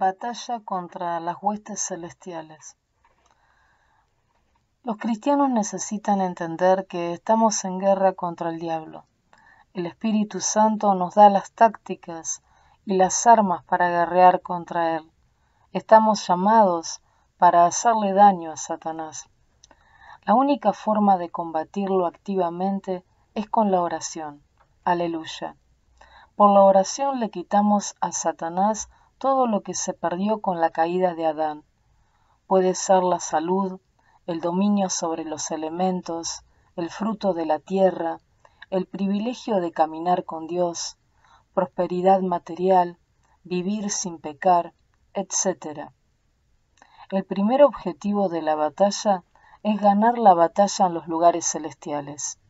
Capítulo 0.00 0.18
13. 0.18 0.52
Batalla 0.52 0.64
contra 0.64 1.20
las 1.20 1.36
huestes 1.42 1.86
celestiales. 1.86 2.76
Los 4.82 4.96
cristianos 4.96 5.50
necesitan 5.50 6.22
entender 6.22 6.86
que 6.86 7.12
estamos 7.12 7.64
en 7.66 7.78
guerra 7.78 8.14
contra 8.14 8.48
el 8.48 8.58
diablo. 8.58 9.04
El 9.74 9.84
Espíritu 9.84 10.40
Santo 10.40 10.94
nos 10.94 11.16
da 11.16 11.28
las 11.28 11.52
tácticas 11.52 12.42
y 12.86 12.94
las 12.94 13.26
armas 13.26 13.62
para 13.64 13.90
guerrear 13.90 14.40
contra 14.40 14.96
él. 14.96 15.10
Estamos 15.72 16.26
llamados 16.26 17.02
para 17.36 17.66
hacerle 17.66 18.14
daño 18.14 18.52
a 18.52 18.56
Satanás. 18.56 19.28
La 20.24 20.32
única 20.32 20.72
forma 20.72 21.18
de 21.18 21.28
combatirlo 21.28 22.06
activamente 22.06 23.04
es 23.34 23.50
con 23.50 23.70
la 23.70 23.82
oración. 23.82 24.42
Aleluya. 24.82 25.56
Por 26.36 26.50
la 26.54 26.62
oración 26.62 27.20
le 27.20 27.28
quitamos 27.28 27.96
a 28.00 28.12
Satanás 28.12 28.88
todo 29.20 29.46
lo 29.46 29.60
que 29.60 29.74
se 29.74 29.92
perdió 29.92 30.40
con 30.40 30.62
la 30.62 30.70
caída 30.70 31.14
de 31.14 31.26
Adán. 31.26 31.62
Puede 32.46 32.74
ser 32.74 33.02
la 33.02 33.20
salud, 33.20 33.78
el 34.26 34.40
dominio 34.40 34.88
sobre 34.88 35.24
los 35.24 35.50
elementos, 35.50 36.42
el 36.74 36.88
fruto 36.88 37.34
de 37.34 37.44
la 37.44 37.58
tierra, 37.58 38.20
el 38.70 38.86
privilegio 38.86 39.60
de 39.60 39.72
caminar 39.72 40.24
con 40.24 40.46
Dios, 40.46 40.96
prosperidad 41.52 42.22
material, 42.22 42.96
vivir 43.44 43.90
sin 43.90 44.18
pecar, 44.18 44.72
etc. 45.12 45.90
El 47.10 47.24
primer 47.24 47.62
objetivo 47.62 48.30
de 48.30 48.40
la 48.40 48.54
batalla 48.54 49.22
es 49.62 49.78
ganar 49.82 50.16
la 50.16 50.32
batalla 50.32 50.86
en 50.86 50.94
los 50.94 51.06
lugares 51.08 51.44
celestiales. 51.44 52.40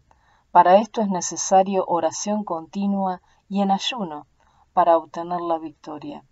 Para 0.52 0.76
esto 0.76 1.00
es 1.00 1.08
necesario 1.08 1.84
oración 1.88 2.44
continua 2.44 3.22
y 3.48 3.60
en 3.60 3.72
ayuno 3.72 4.28
para 4.72 4.96
obtener 4.96 5.40
la 5.40 5.58
victoria. 5.58 6.22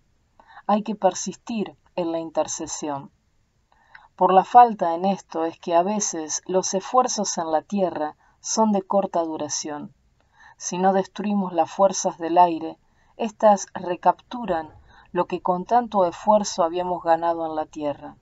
Hay 0.71 0.83
que 0.83 0.93
persistir 0.93 1.75
en 1.95 2.11
la 2.11 2.19
intercesión. 2.19 3.09
Por 4.15 4.31
la 4.31 4.43
falta 4.43 4.93
en 4.93 5.03
esto 5.03 5.45
es 5.45 5.59
que 5.59 5.73
a 5.73 5.81
veces 5.81 6.43
los 6.45 6.75
esfuerzos 6.75 7.39
en 7.39 7.51
la 7.51 7.63
tierra 7.63 8.17
son 8.39 8.71
de 8.71 8.83
corta 8.83 9.23
duración. 9.23 9.95
Si 10.57 10.77
no 10.77 10.93
destruimos 10.93 11.53
las 11.53 11.71
fuerzas 11.71 12.19
del 12.19 12.37
aire, 12.37 12.77
éstas 13.17 13.65
recapturan 13.73 14.69
lo 15.11 15.25
que 15.25 15.41
con 15.41 15.65
tanto 15.65 16.05
esfuerzo 16.05 16.63
habíamos 16.63 17.01
ganado 17.01 17.47
en 17.47 17.55
la 17.55 17.65
tierra. 17.65 18.15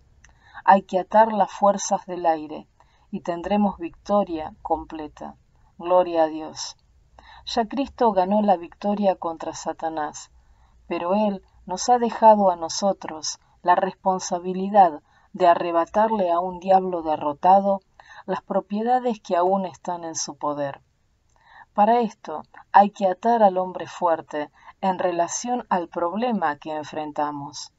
Hay 0.64 0.84
que 0.84 1.00
atar 1.00 1.34
las 1.34 1.52
fuerzas 1.52 2.06
del 2.06 2.26
aire 2.26 2.70
y 3.12 3.24
tendremos 3.24 3.78
victoria 3.78 4.56
completa. 4.62 5.36
Gloria 5.78 6.24
a 6.24 6.28
Dios. 6.28 6.78
Ya 7.46 7.68
Cristo 7.68 8.14
ganó 8.14 8.42
la 8.42 8.56
victoria 8.56 9.18
contra 9.18 9.54
Satanás, 9.54 10.32
pero 10.88 11.14
Él 11.14 11.44
nos 11.68 11.90
ha 11.90 12.00
dejado 12.00 12.50
a 12.50 12.56
nosotros 12.56 13.40
la 13.62 13.76
responsabilidad 13.76 15.04
de 15.34 15.48
arrebatarle 15.48 16.32
a 16.32 16.40
un 16.40 16.60
diablo 16.60 17.04
derrotado 17.04 17.82
las 18.26 18.42
propiedades 18.42 19.20
que 19.20 19.36
aún 19.36 19.66
están 19.66 20.04
en 20.04 20.16
su 20.16 20.38
poder. 20.38 20.82
Para 21.74 22.00
esto 22.00 22.42
hay 22.72 22.90
que 22.90 23.08
atar 23.08 23.44
al 23.44 23.58
hombre 23.58 23.86
fuerte 23.86 24.50
en 24.82 24.98
relación 24.98 25.68
al 25.70 25.90
problema 25.90 26.58
que 26.58 26.76
enfrentamos. 26.76 27.72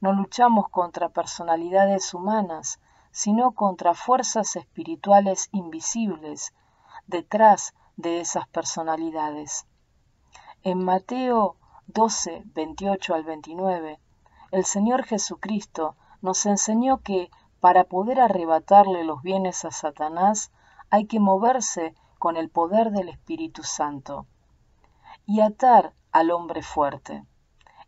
No 0.00 0.12
luchamos 0.12 0.68
contra 0.68 1.08
personalidades 1.08 2.12
humanas, 2.12 2.80
sino 3.10 3.52
contra 3.52 3.94
fuerzas 3.94 4.56
espirituales 4.56 5.48
invisibles 5.52 6.52
detrás 7.06 7.72
de 7.96 8.20
esas 8.20 8.46
personalidades. 8.48 9.66
En 10.62 10.84
Mateo 10.84 11.56
12, 11.88 12.42
28 12.54 13.14
al 13.14 13.24
29, 13.24 13.98
el 14.50 14.64
Señor 14.66 15.04
Jesucristo 15.04 15.96
nos 16.20 16.44
enseñó 16.44 16.98
que 16.98 17.30
para 17.60 17.84
poder 17.84 18.20
arrebatarle 18.20 19.04
los 19.04 19.22
bienes 19.22 19.64
a 19.64 19.70
Satanás 19.70 20.52
hay 20.90 21.06
que 21.06 21.18
moverse 21.18 21.94
con 22.18 22.36
el 22.36 22.50
poder 22.50 22.90
del 22.90 23.08
Espíritu 23.08 23.62
Santo 23.62 24.26
y 25.24 25.40
atar 25.40 25.94
al 26.12 26.30
hombre 26.30 26.62
fuerte, 26.62 27.24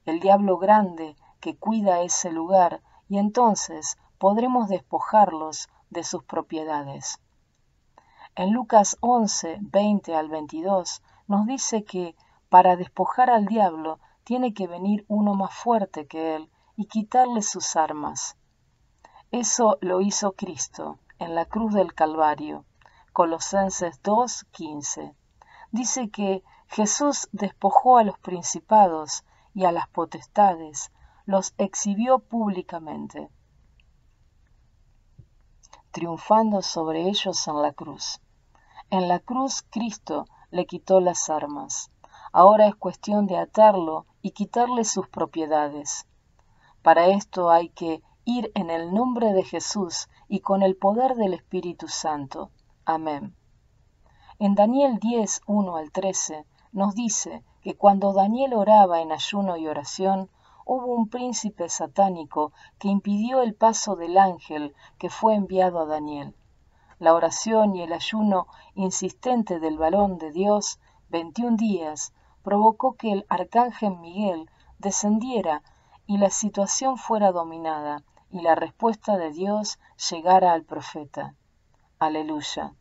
el 0.07 0.21
diablo 0.21 0.57
grande 0.57 1.15
que 1.39 1.59
cuida 1.59 2.01
ese 2.01 2.31
lugar 2.31 2.81
y 3.07 3.19
entonces 3.19 3.99
podremos 4.17 4.69
despojarlos 4.69 5.69
de 5.91 6.05
sus 6.05 6.25
propiedades. 6.25 7.21
En 8.35 8.53
Lucas 8.53 8.97
11, 9.01 9.59
20 9.61 10.15
al 10.15 10.31
22 10.31 11.03
nos 11.27 11.47
dice 11.47 11.85
que 11.85 12.15
para 12.51 12.77
despojar 12.77 13.31
al 13.31 13.47
diablo 13.47 13.99
tiene 14.25 14.53
que 14.53 14.67
venir 14.67 15.07
uno 15.09 15.35
más 15.35 15.55
fuerte 15.55 16.07
que 16.07 16.37
él 16.37 16.51
y 16.77 16.85
quitarle 16.87 17.41
sus 17.41 17.77
armas. 17.77 18.37
Eso 19.31 19.79
lo 19.81 20.03
hizo 20.03 20.33
Cristo 20.33 20.99
en 21.19 21.35
la 21.35 21.47
cruz 21.47 21.73
del 21.73 21.95
Calvario. 21.95 22.67
Colosenses 23.15 24.03
2, 24.03 24.45
15. 24.51 25.15
Dice 25.71 26.11
que 26.11 26.43
Jesús 26.69 27.29
despojó 27.33 27.97
a 27.97 28.05
los 28.05 28.19
principados 28.19 29.25
y 29.55 29.65
a 29.65 29.73
las 29.73 29.89
potestades, 29.89 30.93
los 31.25 31.55
exhibió 31.57 32.19
públicamente 32.19 33.31
triunfando 35.91 36.63
sobre 36.63 37.09
ellos 37.09 37.47
en 37.49 37.63
la 37.63 37.73
cruz. 37.73 38.21
En 38.91 39.09
la 39.09 39.19
cruz 39.19 39.63
Cristo 39.71 40.27
le 40.51 40.67
quitó 40.67 41.01
las 41.01 41.29
armas. 41.31 41.91
Ahora 42.33 42.69
es 42.69 42.77
cuestión 42.77 43.27
de 43.27 43.37
atarlo 43.37 44.07
y 44.23 44.31
quitarle 44.31 44.85
sus 44.85 45.09
propiedades. 45.09 46.07
Para 46.83 47.09
esto 47.09 47.51
hay 47.51 47.71
que 47.71 48.03
ir 48.25 48.53
en 48.55 48.71
el 48.71 48.95
nombre 48.95 49.33
de 49.33 49.43
Jesús 49.43 50.09
y 50.29 50.41
con 50.41 50.63
el 50.63 50.77
poder 50.77 51.17
del 51.17 51.35
Espíritu 51.35 51.89
Santo. 51.89 52.51
Amén. 52.85 53.35
En 54.39 54.55
Daniel 54.55 54.99
10, 55.01 55.43
1 55.47 55.77
al 55.77 55.91
13 55.91 56.47
nos 56.73 56.95
dice 56.95 57.43
que 57.63 57.77
cuando 57.77 58.13
Daniel 58.13 58.55
oraba 58.55 59.01
en 59.01 59.11
ayuno 59.11 59.57
y 59.57 59.67
oración, 59.67 60.31
hubo 60.65 60.95
un 60.95 61.09
príncipe 61.09 61.69
satánico 61.69 62.53
que 62.79 62.89
impidió 62.89 63.43
el 63.43 63.55
paso 63.55 63.97
del 63.97 64.17
ángel 64.17 64.75
que 64.99 65.11
fue 65.11 65.35
enviado 65.35 65.81
a 65.81 65.87
Daniel. 65.87 66.37
La 67.01 67.13
oración 67.13 67.75
y 67.75 67.83
el 67.83 67.93
ayuno 67.93 68.47
insistente 68.75 69.59
del 69.59 69.79
varón 69.79 70.19
de 70.19 70.31
Dios, 70.31 70.79
veintiún 71.09 71.57
días, 71.57 72.13
provocó 72.43 72.95
que 72.95 73.13
el 73.13 73.27
arcángel 73.29 73.97
Miguel 73.99 74.51
descendiera 74.79 75.63
y 76.07 76.19
la 76.19 76.31
situación 76.31 76.97
fuera 76.97 77.33
dominada 77.33 78.03
y 78.31 78.41
la 78.43 78.55
respuesta 78.55 79.17
de 79.17 79.31
Dios 79.31 79.79
llegara 80.11 80.53
al 80.53 80.65
profeta. 80.65 81.35
Aleluya. 81.99 82.75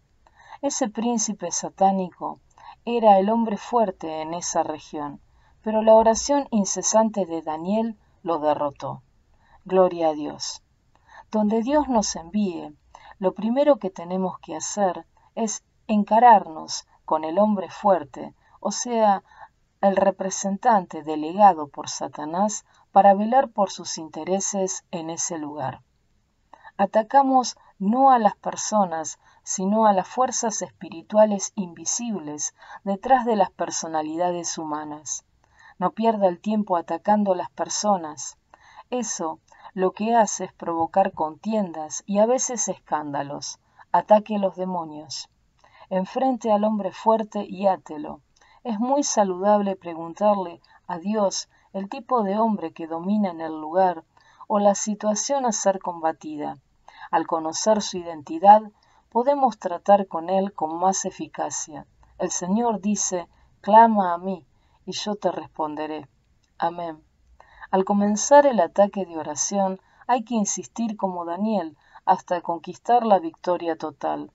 Ese 0.62 0.90
príncipe 0.90 1.52
satánico 1.52 2.40
era 2.86 3.20
el 3.20 3.30
hombre 3.30 3.58
fuerte 3.58 4.22
en 4.22 4.34
esa 4.34 4.64
región 4.64 5.22
pero 5.62 5.82
la 5.82 5.94
oración 5.94 6.48
incesante 6.52 7.26
de 7.26 7.42
Daniel 7.42 7.98
lo 8.24 8.40
derrotó. 8.40 9.04
Gloria 9.66 10.10
a 10.10 10.14
Dios. 10.14 10.64
Donde 11.32 11.62
Dios 11.62 11.88
nos 11.90 12.16
envíe, 12.16 12.74
lo 13.20 13.34
primero 13.34 13.78
que 13.78 13.90
tenemos 13.90 14.40
que 14.40 14.56
hacer 14.56 15.06
es 15.36 15.64
encararnos 15.88 16.88
con 17.06 17.24
el 17.24 17.38
hombre 17.38 17.70
fuerte, 17.70 18.34
o 18.62 18.72
sea, 18.72 19.24
el 19.82 19.96
representante 19.96 21.04
delegado 21.04 21.70
por 21.70 21.90
Satanás 21.90 22.66
para 22.92 23.14
velar 23.14 23.50
por 23.50 23.72
sus 23.72 23.98
intereses 23.98 24.84
en 24.92 25.10
ese 25.10 25.38
lugar. 25.38 25.82
Atacamos 26.78 27.58
no 27.78 28.12
a 28.12 28.20
las 28.20 28.36
personas, 28.36 29.20
sino 29.44 29.86
a 29.86 29.94
las 29.94 30.08
fuerzas 30.08 30.62
espirituales 30.62 31.54
invisibles 31.56 32.54
detrás 32.84 33.26
de 33.26 33.38
las 33.38 33.52
personalidades 33.52 34.58
humanas. 34.58 35.26
No 35.78 35.92
pierda 35.92 36.28
el 36.28 36.40
tiempo 36.40 36.76
atacando 36.76 37.32
a 37.32 37.38
las 37.38 37.50
personas. 37.50 38.38
Eso 38.90 39.40
lo 39.74 39.92
que 39.92 40.14
hace 40.14 40.46
es 40.46 40.54
provocar 40.54 41.14
contiendas 41.14 42.04
y 42.06 42.20
a 42.20 42.26
veces 42.26 42.68
escándalos. 42.68 43.60
Ataque 43.94 44.36
a 44.36 44.40
los 44.40 44.56
demonios. 44.56 45.30
Enfrente 45.90 46.52
al 46.52 46.66
hombre 46.66 46.92
fuerte 46.92 47.46
y 47.48 47.68
átelo. 47.68 48.22
Es 48.64 48.80
muy 48.80 49.04
saludable 49.04 49.78
preguntarle 49.78 50.60
a 50.86 50.98
Dios 50.98 51.48
el 51.72 51.88
tipo 51.88 52.24
de 52.24 52.38
hombre 52.38 52.74
que 52.74 52.88
domina 52.88 53.30
en 53.30 53.40
el 53.40 53.60
lugar 53.60 54.04
o 54.48 54.60
la 54.60 54.76
situación 54.76 55.46
a 55.46 55.52
ser 55.54 55.80
combatida. 55.80 56.58
Al 57.10 57.26
conocer 57.26 57.82
su 57.82 57.98
identidad, 57.98 58.62
podemos 59.10 59.60
tratar 59.60 60.08
con 60.08 60.30
él 60.30 60.54
con 60.54 60.78
más 60.78 61.06
eficacia. 61.06 61.86
El 62.18 62.32
Señor 62.32 62.82
dice, 62.82 63.28
clama 63.62 64.14
a 64.14 64.18
mí, 64.18 64.46
y 64.86 64.92
yo 64.92 65.16
te 65.16 65.32
responderé. 65.32 66.08
Amén. 66.58 67.02
Al 67.72 67.86
comenzar 67.86 68.46
el 68.46 68.60
ataque 68.60 69.06
de 69.06 69.18
oración 69.18 69.80
hay 70.06 70.24
que 70.24 70.36
insistir 70.36 70.98
como 70.98 71.24
Daniel 71.24 71.78
hasta 72.06 72.42
conquistar 72.42 73.06
la 73.06 73.20
victoria 73.20 73.78
total. 73.78 74.32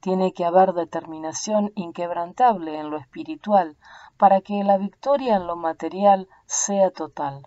Tiene 0.00 0.32
que 0.32 0.44
haber 0.44 0.74
determinación 0.74 1.72
inquebrantable 1.74 2.78
en 2.78 2.90
lo 2.90 2.98
espiritual 2.98 3.76
para 4.16 4.40
que 4.40 4.62
la 4.64 4.78
victoria 4.78 5.36
en 5.36 5.46
lo 5.46 5.56
material 5.56 6.28
sea 6.46 6.90
total. 6.90 7.46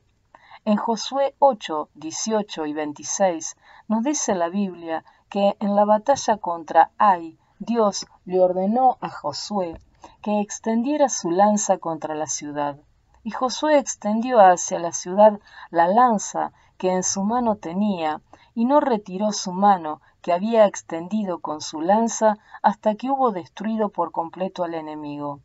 En 0.66 0.78
Josué 0.78 1.36
8, 1.40 1.90
18 1.96 2.66
y 2.66 2.74
26 2.74 3.56
nos 3.88 4.04
dice 4.04 4.36
la 4.36 4.50
Biblia 4.50 5.04
que 5.30 5.56
en 5.60 5.76
la 5.76 5.86
batalla 5.86 6.38
contra 6.38 6.92
Ai, 6.98 7.40
Dios 7.58 8.06
le 8.26 8.42
ordenó 8.42 8.98
a 9.02 9.10
Josué 9.10 9.80
que 10.22 10.42
extendiera 10.42 11.10
su 11.10 11.32
lanza 11.32 11.78
contra 11.78 12.16
la 12.16 12.28
ciudad. 12.28 12.78
Y 13.24 13.32
Josué 13.32 13.78
extendió 13.78 14.40
hacia 14.40 14.80
la 14.80 14.92
ciudad 14.92 15.40
la 15.70 15.88
lanza 15.88 16.54
que 16.78 16.92
en 16.92 17.04
su 17.04 17.24
mano 17.24 17.56
tenía, 17.56 18.22
y 18.54 18.66
no 18.66 18.80
retiró 18.80 19.32
su 19.32 19.52
mano 19.52 20.02
que 20.22 20.34
había 20.34 20.66
extendido 20.66 21.40
con 21.40 21.62
su 21.62 21.82
lanza 21.82 22.38
hasta 22.62 22.96
que 22.96 23.10
hubo 23.10 23.32
destruido 23.32 23.90
por 23.90 24.12
completo 24.12 24.64
al 24.64 24.74
enemigo. 24.74 25.42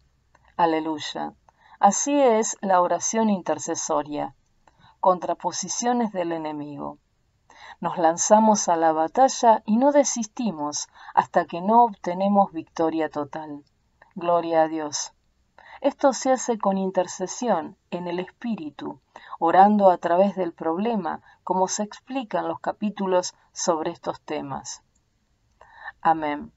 Aleluya. 0.56 1.34
Así 1.80 2.20
es 2.20 2.56
la 2.60 2.80
oración 2.80 3.30
intercesoria. 3.30 4.34
Contraposiciones 5.00 6.12
del 6.12 6.32
enemigo. 6.32 6.98
Nos 7.80 7.98
lanzamos 7.98 8.68
a 8.68 8.76
la 8.76 8.92
batalla 8.92 9.62
y 9.66 9.76
no 9.76 9.92
desistimos 9.92 10.88
hasta 11.14 11.44
que 11.44 11.60
no 11.60 11.84
obtenemos 11.84 12.52
victoria 12.52 13.10
total. 13.10 13.64
Gloria 14.14 14.62
a 14.62 14.68
Dios. 14.68 15.12
Esto 15.86 16.12
se 16.12 16.32
hace 16.32 16.58
con 16.58 16.78
intercesión 16.78 17.76
en 17.92 18.08
el 18.08 18.18
Espíritu, 18.18 18.98
orando 19.38 19.88
a 19.88 19.98
través 19.98 20.34
del 20.34 20.52
problema, 20.52 21.22
como 21.44 21.68
se 21.68 21.84
explica 21.84 22.40
en 22.40 22.48
los 22.48 22.58
capítulos 22.58 23.36
sobre 23.52 23.92
estos 23.92 24.20
temas. 24.20 24.82
Amén. 26.00 26.50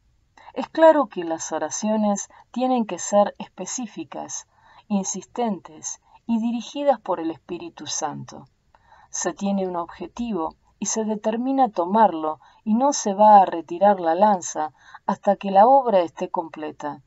Es 0.55 0.67
claro 0.67 1.09
que 1.09 1.23
las 1.23 1.51
oraciones 1.51 2.27
tienen 2.49 2.87
que 2.87 2.97
ser 2.97 3.35
específicas, 3.37 4.47
insistentes 4.87 6.01
y 6.25 6.39
dirigidas 6.39 6.99
por 6.99 7.19
el 7.19 7.29
Espíritu 7.29 7.85
Santo. 7.85 8.47
Se 9.11 9.31
tiene 9.33 9.67
un 9.67 9.75
objetivo 9.75 10.55
y 10.79 10.87
se 10.87 11.03
determina 11.03 11.69
tomarlo 11.69 12.39
y 12.63 12.73
no 12.73 12.93
se 12.93 13.13
va 13.13 13.43
a 13.43 13.45
retirar 13.45 13.99
la 13.99 14.15
lanza 14.15 14.73
hasta 15.05 15.35
que 15.35 15.51
la 15.51 15.67
obra 15.67 15.99
esté 15.99 16.31
completa 16.31 17.03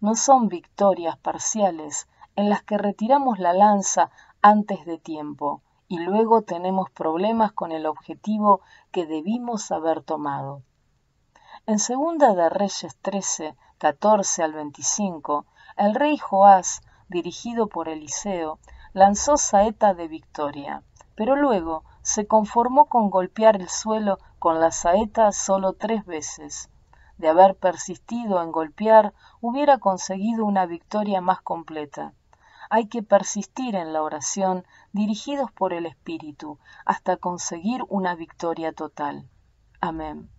no 0.00 0.14
son 0.14 0.48
victorias 0.48 1.16
parciales 1.18 2.08
en 2.36 2.48
las 2.48 2.62
que 2.62 2.78
retiramos 2.78 3.40
la 3.40 3.52
lanza 3.52 4.10
antes 4.42 4.86
de 4.86 4.98
tiempo 4.98 5.62
y 5.88 5.98
luego 5.98 6.42
tenemos 6.42 6.88
problemas 6.90 7.52
con 7.52 7.72
el 7.72 7.84
objetivo 7.84 8.60
que 8.92 9.06
debimos 9.06 9.72
haber 9.72 10.02
tomado. 10.02 10.62
En 11.66 11.80
segunda 11.80 12.34
de 12.34 12.48
Reyes 12.48 12.96
13, 13.02 13.56
14 13.78 14.42
al 14.42 14.52
25, 14.52 15.46
el 15.76 15.94
rey 15.94 16.16
Joás, 16.16 16.80
dirigido 17.08 17.66
por 17.68 17.88
Eliseo, 17.88 18.60
lanzó 18.92 19.36
saeta 19.36 19.94
de 19.94 20.06
victoria, 20.06 20.82
pero 21.16 21.34
luego 21.34 21.82
se 22.02 22.26
conformó 22.26 22.86
con 22.86 23.10
golpear 23.10 23.56
el 23.56 23.68
suelo 23.68 24.18
con 24.38 24.60
la 24.60 24.70
saeta 24.70 25.32
solo 25.32 25.72
tres 25.72 26.06
veces 26.06 26.70
de 27.18 27.28
haber 27.28 27.56
persistido 27.56 28.42
en 28.42 28.52
golpear, 28.52 29.12
hubiera 29.40 29.78
conseguido 29.78 30.44
una 30.44 30.66
victoria 30.66 31.20
más 31.20 31.40
completa. 31.42 32.14
Hay 32.70 32.86
que 32.86 33.02
persistir 33.02 33.74
en 33.74 33.92
la 33.92 34.02
oración 34.02 34.64
dirigidos 34.92 35.50
por 35.52 35.72
el 35.72 35.86
Espíritu 35.86 36.58
hasta 36.84 37.16
conseguir 37.16 37.82
una 37.88 38.14
victoria 38.14 38.72
total. 38.72 39.28
Amén. 39.80 40.30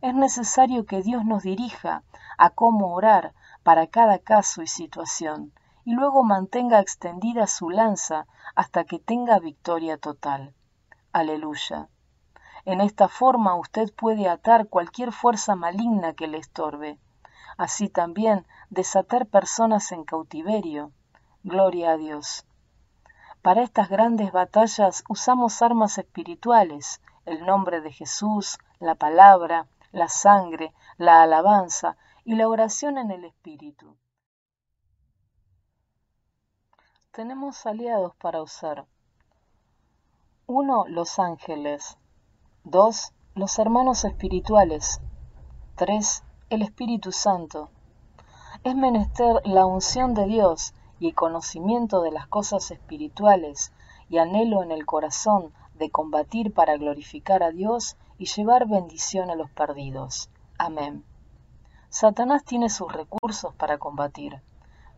Es 0.00 0.14
necesario 0.14 0.86
que 0.86 1.02
Dios 1.02 1.24
nos 1.24 1.42
dirija 1.42 2.04
a 2.36 2.50
cómo 2.50 2.94
orar 2.94 3.34
para 3.62 3.88
cada 3.88 4.18
caso 4.18 4.62
y 4.62 4.68
situación, 4.68 5.52
y 5.84 5.94
luego 5.94 6.22
mantenga 6.22 6.80
extendida 6.80 7.46
su 7.46 7.70
lanza 7.70 8.26
hasta 8.54 8.84
que 8.84 8.98
tenga 8.98 9.38
victoria 9.40 9.98
total. 9.98 10.54
Aleluya. 11.12 11.88
En 12.68 12.82
esta 12.82 13.08
forma 13.08 13.54
usted 13.54 13.94
puede 13.94 14.28
atar 14.28 14.68
cualquier 14.68 15.10
fuerza 15.10 15.54
maligna 15.54 16.12
que 16.12 16.26
le 16.26 16.36
estorbe. 16.36 16.98
Así 17.56 17.88
también 17.88 18.46
desatar 18.68 19.26
personas 19.26 19.90
en 19.90 20.04
cautiverio. 20.04 20.92
Gloria 21.42 21.92
a 21.92 21.96
Dios. 21.96 22.46
Para 23.40 23.62
estas 23.62 23.88
grandes 23.88 24.32
batallas 24.32 25.02
usamos 25.08 25.62
armas 25.62 25.96
espirituales, 25.96 27.00
el 27.24 27.46
nombre 27.46 27.80
de 27.80 27.90
Jesús, 27.90 28.58
la 28.80 28.96
palabra, 28.96 29.66
la 29.90 30.08
sangre, 30.08 30.74
la 30.98 31.22
alabanza 31.22 31.96
y 32.26 32.34
la 32.34 32.48
oración 32.48 32.98
en 32.98 33.10
el 33.10 33.24
Espíritu. 33.24 33.96
Tenemos 37.12 37.64
aliados 37.64 38.14
para 38.16 38.42
usar. 38.42 38.84
Uno, 40.46 40.84
los 40.86 41.18
ángeles. 41.18 41.97
2. 42.70 43.12
Los 43.34 43.58
hermanos 43.58 44.04
espirituales. 44.04 45.00
3. 45.76 46.22
El 46.50 46.60
Espíritu 46.60 47.12
Santo. 47.12 47.70
Es 48.62 48.76
menester 48.76 49.40
la 49.46 49.64
unción 49.64 50.12
de 50.12 50.26
Dios 50.26 50.74
y 51.00 51.08
el 51.08 51.14
conocimiento 51.14 52.02
de 52.02 52.10
las 52.10 52.26
cosas 52.26 52.70
espirituales 52.70 53.72
y 54.10 54.18
anhelo 54.18 54.62
en 54.62 54.70
el 54.70 54.84
corazón 54.84 55.54
de 55.76 55.90
combatir 55.90 56.52
para 56.52 56.76
glorificar 56.76 57.42
a 57.42 57.52
Dios 57.52 57.96
y 58.18 58.26
llevar 58.26 58.68
bendición 58.68 59.30
a 59.30 59.34
los 59.34 59.50
perdidos. 59.50 60.28
Amén. 60.58 61.04
Satanás 61.88 62.44
tiene 62.44 62.68
sus 62.68 62.92
recursos 62.92 63.54
para 63.54 63.78
combatir. 63.78 64.42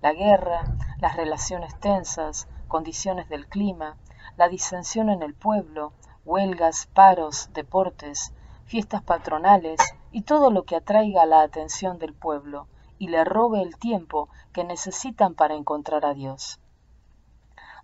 La 0.02 0.12
guerra, 0.12 0.64
las 0.98 1.14
relaciones 1.14 1.78
tensas, 1.78 2.48
condiciones 2.66 3.28
del 3.28 3.46
clima, 3.46 3.96
la 4.36 4.48
disensión 4.48 5.08
en 5.08 5.22
el 5.22 5.34
pueblo, 5.34 5.92
huelgas, 6.24 6.86
paros, 6.86 7.50
deportes, 7.52 8.32
fiestas 8.64 9.02
patronales 9.02 9.80
y 10.12 10.22
todo 10.22 10.50
lo 10.50 10.64
que 10.64 10.76
atraiga 10.76 11.26
la 11.26 11.42
atención 11.42 11.98
del 11.98 12.14
pueblo 12.14 12.68
y 12.98 13.08
le 13.08 13.24
robe 13.24 13.62
el 13.62 13.76
tiempo 13.76 14.28
que 14.52 14.64
necesitan 14.64 15.34
para 15.34 15.54
encontrar 15.54 16.04
a 16.04 16.14
Dios. 16.14 16.60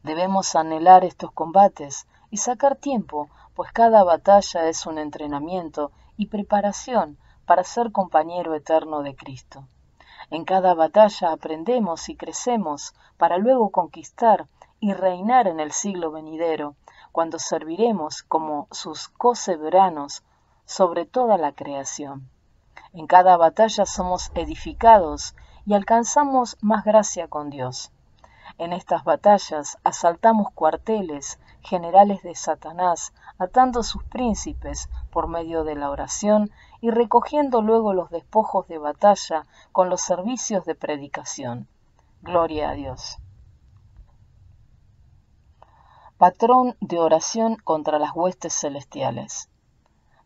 Debemos 0.02 0.54
anhelar 0.54 1.04
estos 1.04 1.32
combates 1.32 2.06
y 2.30 2.36
sacar 2.36 2.76
tiempo, 2.76 3.28
pues 3.54 3.72
cada 3.72 4.04
batalla 4.04 4.68
es 4.68 4.86
un 4.86 4.98
entrenamiento 4.98 5.90
y 6.16 6.26
preparación 6.26 7.18
para 7.46 7.64
ser 7.64 7.92
compañero 7.92 8.54
eterno 8.54 9.02
de 9.02 9.16
Cristo. 9.16 9.66
En 10.30 10.44
cada 10.44 10.74
batalla 10.74 11.32
aprendemos 11.32 12.08
y 12.08 12.16
crecemos 12.16 12.94
para 13.16 13.38
luego 13.38 13.70
conquistar 13.70 14.48
y 14.80 14.92
reinar 14.92 15.46
en 15.46 15.60
el 15.60 15.72
siglo 15.72 16.10
venidero, 16.10 16.74
cuando 17.16 17.38
serviremos 17.38 18.22
como 18.24 18.68
sus 18.72 19.08
coseberanos 19.08 20.22
sobre 20.66 21.06
toda 21.06 21.38
la 21.38 21.52
creación. 21.52 22.28
En 22.92 23.06
cada 23.06 23.38
batalla 23.38 23.86
somos 23.86 24.30
edificados 24.34 25.34
y 25.64 25.72
alcanzamos 25.72 26.58
más 26.60 26.84
gracia 26.84 27.26
con 27.26 27.48
Dios. 27.48 27.90
En 28.58 28.74
estas 28.74 29.02
batallas 29.04 29.78
asaltamos 29.82 30.48
cuarteles, 30.52 31.40
generales 31.62 32.22
de 32.22 32.34
Satanás, 32.34 33.14
atando 33.38 33.82
sus 33.82 34.04
príncipes 34.04 34.90
por 35.10 35.26
medio 35.26 35.64
de 35.64 35.74
la 35.74 35.88
oración 35.88 36.50
y 36.82 36.90
recogiendo 36.90 37.62
luego 37.62 37.94
los 37.94 38.10
despojos 38.10 38.68
de 38.68 38.76
batalla 38.76 39.46
con 39.72 39.88
los 39.88 40.02
servicios 40.02 40.66
de 40.66 40.74
predicación. 40.74 41.66
Gloria 42.20 42.68
a 42.68 42.74
Dios 42.74 43.18
patrón 46.18 46.76
de 46.80 46.98
oración 46.98 47.56
contra 47.56 47.98
las 47.98 48.16
huestes 48.16 48.54
celestiales. 48.54 49.50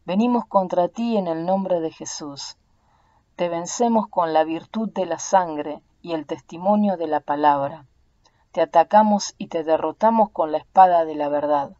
Venimos 0.04 0.46
contra 0.46 0.86
ti 0.86 1.16
en 1.16 1.26
el 1.26 1.44
nombre 1.44 1.80
de 1.80 1.90
Jesús. 1.90 2.56
Te 3.34 3.48
vencemos 3.48 4.06
con 4.06 4.32
la 4.32 4.44
virtud 4.44 4.88
de 4.92 5.04
la 5.04 5.18
sangre 5.18 5.82
y 6.00 6.12
el 6.12 6.26
testimonio 6.26 6.96
de 6.96 7.08
la 7.08 7.18
palabra. 7.18 7.86
Te 8.52 8.60
atacamos 8.60 9.34
y 9.36 9.48
te 9.48 9.64
derrotamos 9.64 10.30
con 10.30 10.52
la 10.52 10.58
espada 10.58 11.04
de 11.04 11.16
la 11.16 11.28
verdad, 11.28 11.72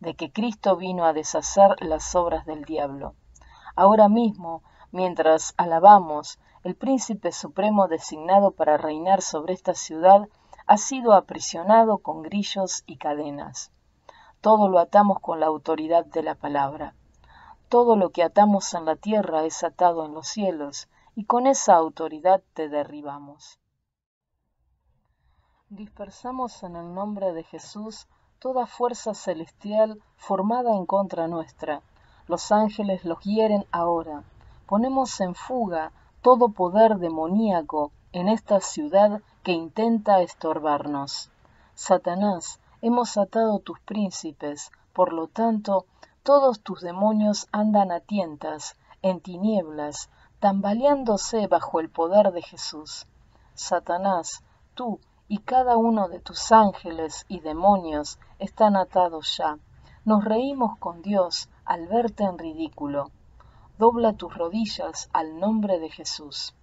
de 0.00 0.14
que 0.14 0.32
Cristo 0.32 0.76
vino 0.76 1.04
a 1.04 1.12
deshacer 1.12 1.76
las 1.80 2.16
obras 2.16 2.46
del 2.46 2.64
diablo. 2.64 3.14
Ahora 3.76 4.08
mismo, 4.08 4.64
mientras 4.90 5.54
alabamos, 5.56 6.40
el 6.64 6.74
príncipe 6.74 7.30
supremo 7.30 7.86
designado 7.86 8.50
para 8.50 8.78
reinar 8.78 9.22
sobre 9.22 9.54
esta 9.54 9.74
ciudad 9.74 10.28
ha 10.66 10.76
sido 10.76 11.12
aprisionado 11.12 11.98
con 11.98 12.22
grillos 12.22 12.84
y 12.86 12.96
cadenas. 12.96 13.70
Todo 14.40 14.68
lo 14.68 14.78
atamos 14.78 15.20
con 15.20 15.40
la 15.40 15.46
autoridad 15.46 16.04
de 16.06 16.22
la 16.22 16.34
palabra. 16.34 16.94
Todo 17.68 17.96
lo 17.96 18.10
que 18.10 18.22
atamos 18.22 18.72
en 18.74 18.84
la 18.84 18.96
tierra 18.96 19.44
es 19.44 19.62
atado 19.64 20.04
en 20.04 20.14
los 20.14 20.28
cielos, 20.28 20.88
y 21.14 21.24
con 21.24 21.46
esa 21.46 21.74
autoridad 21.74 22.42
te 22.54 22.68
derribamos. 22.68 23.58
Dispersamos 25.68 26.62
en 26.62 26.76
el 26.76 26.94
nombre 26.94 27.32
de 27.32 27.42
Jesús 27.42 28.06
toda 28.38 28.66
fuerza 28.66 29.14
celestial 29.14 30.02
formada 30.16 30.76
en 30.76 30.86
contra 30.86 31.28
nuestra. 31.28 31.82
Los 32.26 32.52
ángeles 32.52 33.04
los 33.04 33.20
hieren 33.20 33.66
ahora. 33.70 34.24
Ponemos 34.66 35.20
en 35.20 35.34
fuga 35.34 35.92
todo 36.22 36.50
poder 36.50 36.98
demoníaco 36.98 37.92
en 38.12 38.28
esta 38.28 38.60
ciudad 38.60 39.20
que 39.44 39.52
intenta 39.52 40.22
estorbarnos. 40.22 41.30
Satanás, 41.74 42.60
hemos 42.80 43.18
atado 43.18 43.58
tus 43.58 43.78
príncipes, 43.80 44.72
por 44.94 45.12
lo 45.12 45.26
tanto, 45.28 45.84
todos 46.22 46.62
tus 46.62 46.80
demonios 46.80 47.46
andan 47.52 47.92
a 47.92 48.00
tientas, 48.00 48.78
en 49.02 49.20
tinieblas, 49.20 50.08
tambaleándose 50.40 51.46
bajo 51.46 51.78
el 51.80 51.90
poder 51.90 52.32
de 52.32 52.40
Jesús. 52.40 53.06
Satanás, 53.52 54.42
tú 54.72 54.98
y 55.28 55.38
cada 55.38 55.76
uno 55.76 56.08
de 56.08 56.20
tus 56.20 56.50
ángeles 56.50 57.26
y 57.28 57.40
demonios 57.40 58.18
están 58.38 58.76
atados 58.76 59.36
ya. 59.36 59.58
Nos 60.06 60.24
reímos 60.24 60.78
con 60.78 61.02
Dios 61.02 61.50
al 61.66 61.86
verte 61.86 62.24
en 62.24 62.38
ridículo. 62.38 63.10
Dobla 63.76 64.14
tus 64.14 64.34
rodillas 64.34 65.10
al 65.12 65.38
nombre 65.38 65.78
de 65.80 65.90
Jesús. 65.90 66.54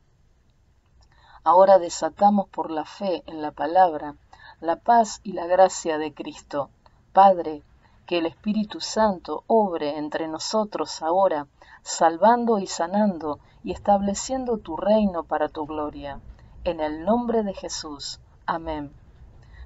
Ahora 1.44 1.80
desatamos 1.80 2.48
por 2.50 2.72
la 2.72 2.86
fe 2.86 3.24
en 3.26 3.42
la 3.42 3.52
palabra 3.52 4.16
la 4.62 4.76
paz 4.76 5.22
y 5.24 5.34
la 5.34 5.48
gracia 5.48 5.98
de 5.98 6.14
Cristo. 6.14 6.70
Padre, 7.14 7.64
que 8.06 8.20
el 8.20 8.28
Espíritu 8.28 8.80
Santo 8.80 9.44
obre 9.48 9.98
entre 9.98 10.28
nosotros 10.28 11.02
ahora, 11.02 11.48
salvando 11.82 12.60
y 12.60 12.68
sanando 12.68 13.40
y 13.64 13.72
estableciendo 13.72 14.60
tu 14.60 14.78
reino 14.78 15.24
para 15.24 15.50
tu 15.50 15.66
gloria. 15.66 16.20
En 16.64 16.80
el 16.80 17.06
nombre 17.06 17.42
de 17.42 17.56
Jesús. 17.56 18.20
Amén. 18.46 18.94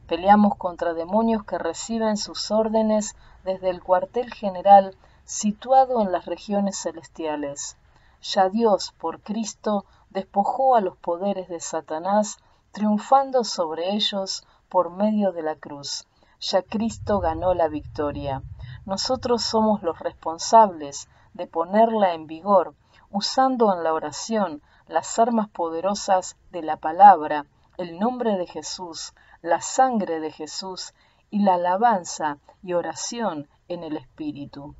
Peleamos 0.07 0.55
contra 0.55 0.93
demonios 0.93 1.43
que 1.43 1.57
reciben 1.57 2.15
sus 2.15 2.49
órdenes 2.49 3.17
desde 3.43 3.69
el 3.69 3.83
cuartel 3.83 4.33
general 4.33 4.95
situado 5.25 6.01
en 6.01 6.13
las 6.13 6.25
regiones 6.25 6.77
celestiales. 6.77 7.75
Ya 8.21 8.47
Dios, 8.47 8.93
por 8.97 9.19
Cristo, 9.19 9.83
despojó 10.15 10.75
a 10.75 10.81
los 10.81 10.95
poderes 10.95 11.49
de 11.49 11.59
Satanás, 11.59 12.37
triunfando 12.71 13.43
sobre 13.43 13.93
ellos 13.93 14.47
por 14.69 14.89
medio 14.89 15.33
de 15.33 15.43
la 15.43 15.55
cruz. 15.55 16.07
Ya 16.39 16.61
Cristo 16.61 17.19
ganó 17.19 17.53
la 17.53 17.67
victoria. 17.67 18.41
Nosotros 18.85 19.43
somos 19.43 19.83
los 19.83 19.99
responsables 19.99 21.09
de 21.33 21.47
ponerla 21.47 22.13
en 22.13 22.27
vigor, 22.27 22.75
usando 23.11 23.73
en 23.73 23.83
la 23.83 23.93
oración 23.93 24.61
las 24.87 25.19
armas 25.19 25.49
poderosas 25.49 26.37
de 26.51 26.61
la 26.61 26.77
palabra, 26.77 27.45
el 27.77 27.99
nombre 27.99 28.37
de 28.37 28.47
Jesús, 28.47 29.13
la 29.41 29.59
sangre 29.59 30.21
de 30.21 30.31
Jesús 30.31 30.93
y 31.29 31.39
la 31.39 31.55
alabanza 31.55 32.37
y 32.63 32.71
oración 32.71 33.49
en 33.67 33.83
el 33.83 33.97
Espíritu. 33.97 34.75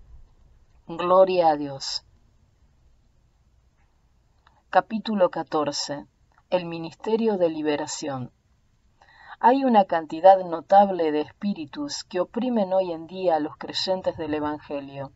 Gloria 0.88 1.50
a 1.50 1.58
Dios. 1.58 2.05
Capítulo 4.78 5.30
14. 5.30 6.06
El 6.50 6.66
Ministerio 6.66 7.38
de 7.38 7.48
Liberación. 7.48 8.34
Hay 9.40 9.64
una 9.64 9.86
cantidad 9.86 10.38
notable 10.44 11.14
de 11.14 11.22
espíritus 11.22 12.04
que 12.04 12.20
oprimen 12.20 12.74
hoy 12.74 12.92
en 12.92 13.08
día 13.08 13.38
a 13.38 13.40
los 13.40 13.56
creyentes 13.56 14.18
del 14.18 14.34
Evangelio. 14.34 15.14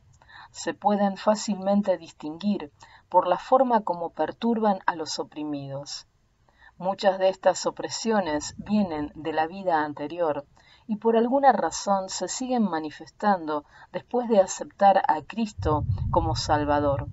Se 0.51 0.73
pueden 0.73 1.17
fácilmente 1.17 1.97
distinguir 1.97 2.71
por 3.09 3.27
la 3.27 3.37
forma 3.37 3.81
como 3.81 4.11
perturban 4.11 4.79
a 4.85 4.95
los 4.95 5.19
oprimidos. 5.19 6.07
Muchas 6.77 7.19
de 7.19 7.27
estas 7.27 7.65
opresiones 7.65 8.55
vienen 8.59 9.11
de 9.13 9.33
la 9.33 9.45
vida 9.45 9.83
anterior 9.83 10.45
y 10.87 10.95
por 10.95 11.17
alguna 11.17 11.51
razón 11.51 12.07
se 12.07 12.29
siguen 12.29 12.63
manifestando 12.63 13.65
después 13.91 14.29
de 14.29 14.39
aceptar 14.39 15.01
a 15.05 15.21
Cristo 15.21 15.83
como 16.11 16.37
Salvador. 16.37 17.09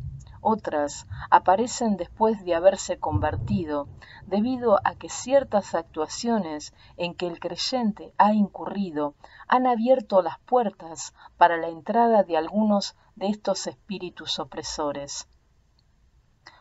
Otras 0.48 1.08
aparecen 1.28 1.96
después 1.96 2.44
de 2.44 2.54
haberse 2.54 3.00
convertido, 3.00 3.88
debido 4.26 4.78
a 4.84 4.94
que 4.94 5.08
ciertas 5.08 5.74
actuaciones 5.74 6.72
en 6.96 7.16
que 7.16 7.26
el 7.26 7.40
creyente 7.40 8.14
ha 8.16 8.32
incurrido 8.32 9.14
han 9.48 9.66
abierto 9.66 10.22
las 10.22 10.38
puertas 10.38 11.14
para 11.36 11.56
la 11.56 11.66
entrada 11.66 12.22
de 12.22 12.36
algunos 12.36 12.94
de 13.16 13.26
estos 13.26 13.66
espíritus 13.66 14.38
opresores. 14.38 15.26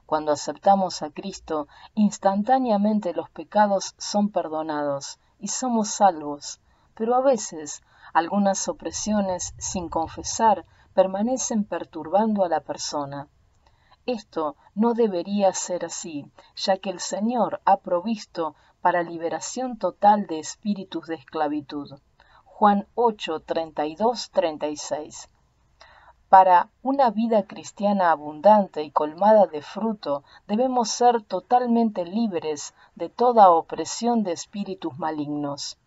Cuando 0.07 0.31
aceptamos 0.31 1.03
a 1.03 1.11
Cristo, 1.11 1.67
instantáneamente 1.93 3.13
los 3.13 3.29
pecados 3.29 3.93
son 3.99 4.29
perdonados 4.29 5.19
y 5.37 5.49
somos 5.49 5.89
salvos, 5.89 6.59
pero 6.95 7.13
a 7.13 7.21
veces 7.21 7.83
algunas 8.15 8.67
opresiones 8.67 9.53
sin 9.59 9.89
confesar 9.89 10.65
permanecen 10.95 11.65
perturbando 11.65 12.43
a 12.43 12.49
la 12.49 12.61
persona. 12.61 13.29
Esto 14.05 14.55
no 14.75 14.93
debería 14.93 15.51
ser 15.53 15.85
así, 15.85 16.31
ya 16.55 16.77
que 16.77 16.91
el 16.91 16.99
Señor 16.99 17.61
ha 17.65 17.77
provisto 17.77 18.55
para 18.81 19.01
liberación 19.01 19.79
total 19.79 20.27
de 20.27 20.37
espíritus 20.37 21.07
de 21.07 21.15
esclavitud. 21.15 21.99
Juan 22.43 22.87
8, 22.93 23.39
32, 23.39 24.29
36. 24.29 25.29
Para 26.29 26.69
una 26.83 27.09
vida 27.09 27.47
cristiana 27.47 28.11
abundante 28.11 28.83
y 28.83 28.91
colmada 28.91 29.47
de 29.47 29.61
fruto, 29.61 30.23
debemos 30.47 30.89
ser 30.89 31.23
totalmente 31.23 32.05
libres 32.05 32.75
de 32.93 33.09
toda 33.09 33.49
opresión 33.49 34.21
de 34.23 34.33
espíritus 34.33 34.97
malignos. 34.99 35.79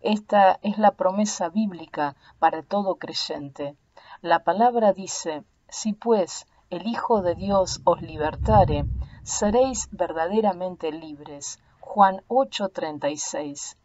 Esta 0.00 0.58
es 0.60 0.76
la 0.76 0.90
promesa 0.92 1.48
bíblica 1.48 2.16
para 2.38 2.62
todo 2.62 2.96
creyente. 2.96 3.76
La 4.20 4.44
palabra 4.44 4.92
dice, 4.92 5.42
si 5.68 5.92
pues 5.92 6.46
el 6.68 6.88
Hijo 6.88 7.22
de 7.22 7.36
Dios 7.36 7.80
os 7.84 8.02
libertare, 8.02 8.86
seréis 9.22 9.88
verdaderamente 9.92 10.90
libres. 10.90 11.60
Juan 11.78 12.22
8:36. 12.26 13.76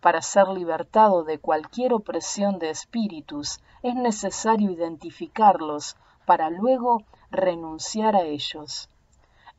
Para 0.00 0.20
ser 0.20 0.48
libertado 0.48 1.22
de 1.22 1.38
cualquier 1.38 1.92
opresión 1.92 2.58
de 2.58 2.70
espíritus 2.70 3.60
es 3.84 3.94
necesario 3.94 4.72
identificarlos 4.72 5.96
para 6.26 6.50
luego 6.50 7.04
renunciar 7.30 8.16
a 8.16 8.22
ellos. 8.22 8.90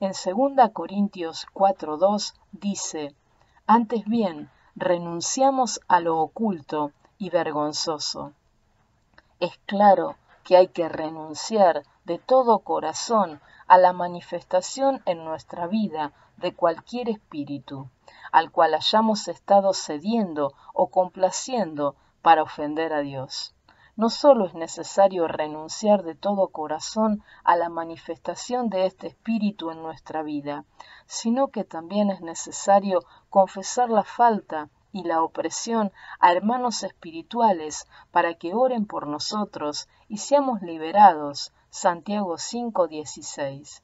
En 0.02 0.12
2 0.12 0.72
Corintios 0.74 1.48
4:2 1.54 2.34
dice, 2.52 3.16
Antes 3.68 4.04
bien, 4.04 4.50
renunciamos 4.76 5.80
a 5.88 6.02
lo 6.02 6.20
oculto 6.20 6.92
y 7.18 7.30
vergonzoso. 7.30 8.34
Es 9.40 9.58
claro 9.66 10.18
que 10.44 10.58
hay 10.58 10.68
que 10.68 10.90
renunciar 10.90 11.84
de 12.10 12.18
todo 12.18 12.58
corazón 12.64 13.40
a 13.68 13.78
la 13.78 13.94
manifestación 13.94 15.04
en 15.06 15.24
nuestra 15.24 15.68
vida 15.68 16.12
de 16.38 16.56
cualquier 16.56 17.08
espíritu, 17.08 17.88
al 18.32 18.52
cual 18.52 18.74
hayamos 18.74 19.28
estado 19.28 19.74
cediendo 19.76 20.56
o 20.74 20.90
complaciendo 20.90 21.96
para 22.24 22.42
ofender 22.42 22.94
a 22.94 23.02
Dios. 23.02 23.54
No 23.96 24.10
solo 24.10 24.48
es 24.48 24.56
necesario 24.56 25.28
renunciar 25.28 26.02
de 26.02 26.16
todo 26.16 26.48
corazón 26.48 27.24
a 27.44 27.56
la 27.56 27.70
manifestación 27.70 28.70
de 28.70 28.88
este 28.88 29.06
espíritu 29.06 29.70
en 29.70 29.84
nuestra 29.84 30.24
vida, 30.24 30.66
sino 31.06 31.50
que 31.50 31.64
también 31.64 32.10
es 32.10 32.22
necesario 32.22 33.02
confesar 33.30 33.92
la 33.92 34.04
falta 34.04 34.70
y 34.92 35.04
la 35.04 35.22
opresión 35.22 35.92
a 36.20 36.32
hermanos 36.32 36.82
espirituales 36.82 37.88
para 38.10 38.34
que 38.34 38.56
oren 38.56 38.88
por 38.88 39.06
nosotros 39.06 39.88
y 40.08 40.18
seamos 40.18 40.64
liberados. 40.64 41.54
Santiago 41.72 42.38
5:16. 42.38 43.84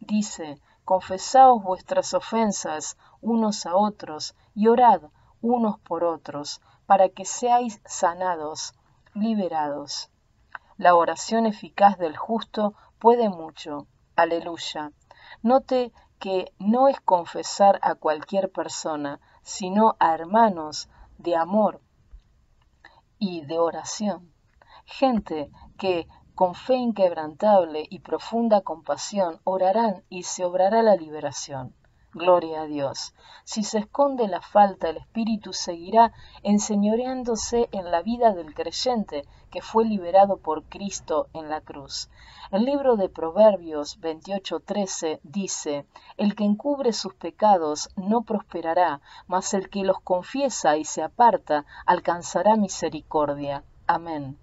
Dice, 0.00 0.60
confesaos 0.84 1.62
vuestras 1.62 2.14
ofensas 2.14 2.96
unos 3.20 3.66
a 3.66 3.76
otros 3.76 4.34
y 4.54 4.68
orad 4.68 5.02
unos 5.40 5.78
por 5.80 6.04
otros 6.04 6.60
para 6.86 7.10
que 7.10 7.24
seáis 7.24 7.80
sanados, 7.84 8.74
liberados. 9.12 10.10
La 10.78 10.94
oración 10.94 11.44
eficaz 11.44 11.98
del 11.98 12.16
justo 12.16 12.74
puede 12.98 13.28
mucho. 13.28 13.86
Aleluya. 14.16 14.92
Note 15.42 15.92
que 16.18 16.52
no 16.58 16.88
es 16.88 17.00
confesar 17.00 17.78
a 17.82 17.94
cualquier 17.94 18.50
persona, 18.50 19.20
sino 19.42 19.96
a 20.00 20.14
hermanos 20.14 20.88
de 21.18 21.36
amor 21.36 21.82
y 23.18 23.42
de 23.42 23.58
oración. 23.58 24.32
Gente 24.84 25.50
que 25.76 26.08
con 26.38 26.54
fe 26.54 26.76
inquebrantable 26.76 27.84
y 27.90 27.98
profunda 27.98 28.60
compasión 28.60 29.40
orarán 29.42 30.04
y 30.08 30.22
se 30.22 30.44
obrará 30.44 30.84
la 30.84 30.94
liberación. 30.94 31.74
Gloria 32.12 32.60
a 32.60 32.66
Dios. 32.66 33.12
Si 33.42 33.64
se 33.64 33.78
esconde 33.78 34.28
la 34.28 34.40
falta, 34.40 34.88
el 34.88 34.98
Espíritu 34.98 35.52
seguirá 35.52 36.12
enseñoreándose 36.44 37.68
en 37.72 37.90
la 37.90 38.02
vida 38.02 38.34
del 38.34 38.54
creyente 38.54 39.24
que 39.50 39.62
fue 39.62 39.84
liberado 39.84 40.36
por 40.36 40.62
Cristo 40.62 41.26
en 41.32 41.48
la 41.50 41.60
cruz. 41.60 42.08
El 42.52 42.66
libro 42.66 42.94
de 42.94 43.08
Proverbios 43.08 43.98
28:13 44.00 45.18
dice, 45.24 45.86
El 46.16 46.36
que 46.36 46.44
encubre 46.44 46.92
sus 46.92 47.14
pecados 47.14 47.88
no 47.96 48.22
prosperará, 48.22 49.00
mas 49.26 49.54
el 49.54 49.68
que 49.70 49.82
los 49.82 49.98
confiesa 50.02 50.76
y 50.76 50.84
se 50.84 51.02
aparta 51.02 51.64
alcanzará 51.84 52.54
misericordia. 52.54 53.64
Amén. 53.88 54.38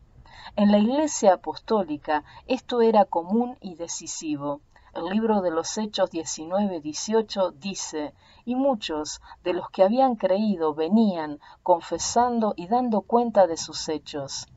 En 0.55 0.71
la 0.71 0.77
Iglesia 0.77 1.33
apostólica 1.33 2.23
esto 2.47 2.81
era 2.81 3.05
común 3.05 3.57
y 3.61 3.75
decisivo. 3.75 4.61
El 4.93 5.05
libro 5.05 5.41
de 5.41 5.51
los 5.51 5.77
Hechos 5.77 6.11
19-18 6.11 7.53
dice, 7.53 8.13
y 8.45 8.55
muchos 8.55 9.21
de 9.43 9.53
los 9.53 9.69
que 9.69 9.83
habían 9.83 10.15
creído 10.15 10.73
venían 10.73 11.39
confesando 11.63 12.53
y 12.55 12.67
dando 12.67 13.01
cuenta 13.01 13.47
de 13.47 13.57
sus 13.57 13.89
hechos. 13.89 14.47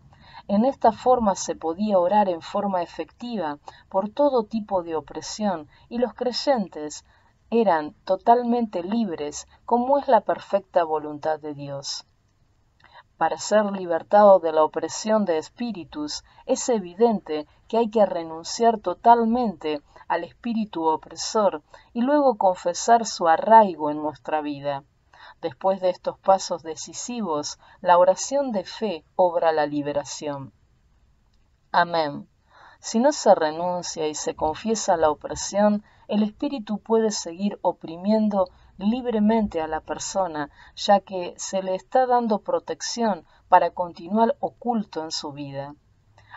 En 0.46 0.64
esta 0.64 0.92
forma 0.92 1.34
se 1.34 1.56
podía 1.56 1.98
orar 1.98 2.28
en 2.28 2.42
forma 2.42 2.82
efectiva 2.82 3.58
por 3.88 4.10
todo 4.10 4.44
tipo 4.44 4.82
de 4.82 4.94
opresión 4.94 5.68
y 5.88 5.98
los 5.98 6.14
creyentes 6.14 7.04
eran 7.50 7.94
totalmente 8.04 8.82
libres 8.82 9.48
como 9.64 9.98
es 9.98 10.06
la 10.06 10.20
perfecta 10.20 10.84
voluntad 10.84 11.40
de 11.40 11.54
Dios. 11.54 12.06
Para 13.18 13.36
ser 13.36 13.64
libertado 13.72 14.38
de 14.38 14.52
la 14.52 14.62
opresión 14.62 15.24
de 15.24 15.38
espíritus 15.38 16.22
es 16.46 16.68
evidente 16.68 17.48
que 17.66 17.76
hay 17.76 17.90
que 17.90 18.06
renunciar 18.06 18.78
totalmente 18.78 19.82
al 20.06 20.22
espíritu 20.22 20.84
opresor 20.84 21.64
y 21.92 22.02
luego 22.02 22.38
confesar 22.38 23.06
su 23.06 23.26
arraigo 23.26 23.90
en 23.90 23.96
nuestra 23.96 24.40
vida. 24.40 24.84
Después 25.42 25.80
de 25.80 25.90
estos 25.90 26.16
pasos 26.20 26.62
decisivos, 26.62 27.58
la 27.80 27.98
oración 27.98 28.52
de 28.52 28.62
fe 28.62 29.04
obra 29.16 29.50
la 29.50 29.66
liberación. 29.66 30.52
Amén. 31.72 32.28
Si 32.78 33.00
no 33.00 33.10
se 33.10 33.34
renuncia 33.34 34.06
y 34.06 34.14
se 34.14 34.36
confiesa 34.36 34.96
la 34.96 35.10
opresión, 35.10 35.82
el 36.06 36.22
espíritu 36.22 36.78
puede 36.78 37.10
seguir 37.10 37.58
oprimiendo 37.62 38.48
libremente 38.78 39.60
a 39.60 39.66
la 39.66 39.80
persona, 39.80 40.50
ya 40.74 41.00
que 41.00 41.34
se 41.36 41.62
le 41.62 41.74
está 41.74 42.06
dando 42.06 42.40
protección 42.40 43.26
para 43.48 43.70
continuar 43.70 44.36
oculto 44.40 45.02
en 45.02 45.10
su 45.10 45.32
vida. 45.32 45.74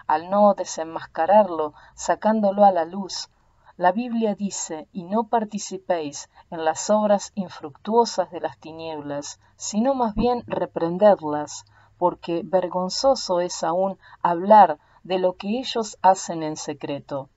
Al 0.07 0.29
no 0.29 0.53
desenmascararlo, 0.55 1.73
sacándolo 1.95 2.65
a 2.65 2.71
la 2.71 2.85
luz, 2.85 3.29
la 3.77 3.91
Biblia 3.91 4.35
dice, 4.35 4.87
y 4.91 5.03
no 5.03 5.27
participéis 5.27 6.29
en 6.49 6.65
las 6.65 6.89
obras 6.89 7.31
infructuosas 7.35 8.29
de 8.31 8.41
las 8.41 8.57
tinieblas, 8.59 9.39
sino 9.55 9.93
más 9.93 10.13
bien 10.15 10.43
reprenderlas, 10.45 11.65
porque 11.97 12.41
vergonzoso 12.43 13.39
es 13.39 13.63
aún 13.63 13.97
hablar 14.21 14.79
de 15.03 15.19
lo 15.19 15.35
que 15.35 15.59
ellos 15.59 15.97
hacen 16.01 16.43
en 16.43 16.57
secreto. 16.57 17.29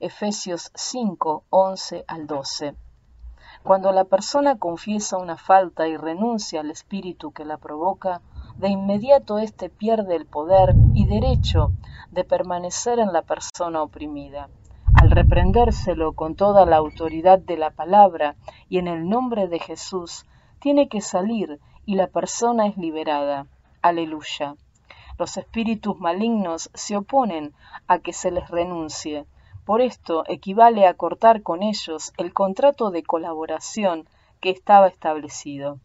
Efesios 0.00 0.70
5, 0.74 1.44
11 1.50 2.04
al 2.06 2.26
12. 2.26 2.76
Cuando 3.66 3.92
la 3.92 4.04
persona 4.04 4.58
confiesa 4.58 5.18
una 5.18 5.36
falta 5.36 5.86
y 5.88 5.96
renuncia 5.96 6.60
al 6.60 6.70
espíritu 6.70 7.32
que 7.32 7.44
la 7.44 7.58
provoca, 7.58 8.22
de 8.56 8.68
inmediato 8.68 9.38
éste 9.38 9.68
pierde 9.68 10.16
el 10.16 10.24
poder 10.24 10.74
y 10.94 11.06
derecho 11.06 11.72
de 12.10 12.24
permanecer 12.24 12.98
en 12.98 13.12
la 13.12 13.22
persona 13.22 13.82
oprimida 13.82 14.48
al 14.96 15.10
reprendérselo 15.10 16.14
con 16.14 16.36
toda 16.36 16.64
la 16.64 16.76
autoridad 16.76 17.38
de 17.38 17.58
la 17.58 17.70
palabra 17.70 18.34
y 18.68 18.78
en 18.78 18.88
el 18.88 19.08
nombre 19.08 19.46
de 19.46 19.58
Jesús, 19.58 20.24
tiene 20.58 20.88
que 20.88 21.02
salir 21.02 21.60
y 21.84 21.96
la 21.96 22.06
persona 22.06 22.66
es 22.66 22.76
liberada. 22.78 23.46
Aleluya. 23.82 24.54
Los 25.18 25.36
espíritus 25.36 25.98
malignos 25.98 26.70
se 26.72 26.96
oponen 26.96 27.52
a 27.86 27.98
que 27.98 28.12
se 28.12 28.30
les 28.30 28.48
renuncie. 28.48 29.26
Por 29.66 29.80
esto 29.80 30.22
equivale 30.28 30.86
a 30.86 30.94
cortar 30.94 31.42
con 31.42 31.64
ellos 31.64 32.12
el 32.16 32.32
contrato 32.32 32.90
de 32.90 33.02
colaboración 33.02 34.08
que 34.40 34.50
estaba 34.50 34.86
establecido. 34.86 35.80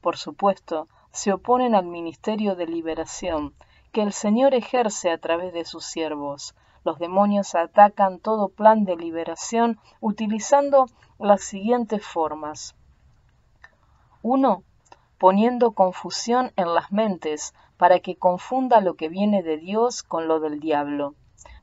Por 0.00 0.16
supuesto, 0.16 0.86
se 1.10 1.32
oponen 1.32 1.74
al 1.74 1.86
ministerio 1.86 2.54
de 2.54 2.66
liberación 2.66 3.52
que 3.90 4.02
el 4.02 4.12
Señor 4.12 4.54
ejerce 4.54 5.10
a 5.10 5.18
través 5.18 5.52
de 5.52 5.64
sus 5.64 5.84
siervos, 5.84 6.54
los 6.84 7.00
demonios 7.00 7.56
atacan 7.56 8.20
todo 8.20 8.48
plan 8.48 8.84
de 8.84 8.94
liberación 8.94 9.80
utilizando 10.00 10.86
las 11.18 11.42
siguientes 11.42 12.06
formas. 12.06 12.74
1. 14.22 14.62
Poniendo 15.18 15.72
confusión 15.72 16.52
en 16.56 16.74
las 16.74 16.92
mentes 16.92 17.54
para 17.76 17.98
que 17.98 18.14
confunda 18.14 18.80
lo 18.80 18.94
que 18.94 19.08
viene 19.08 19.42
de 19.42 19.58
Dios 19.58 20.02
con 20.04 20.28
lo 20.28 20.38
del 20.38 20.60
diablo. 20.60 21.16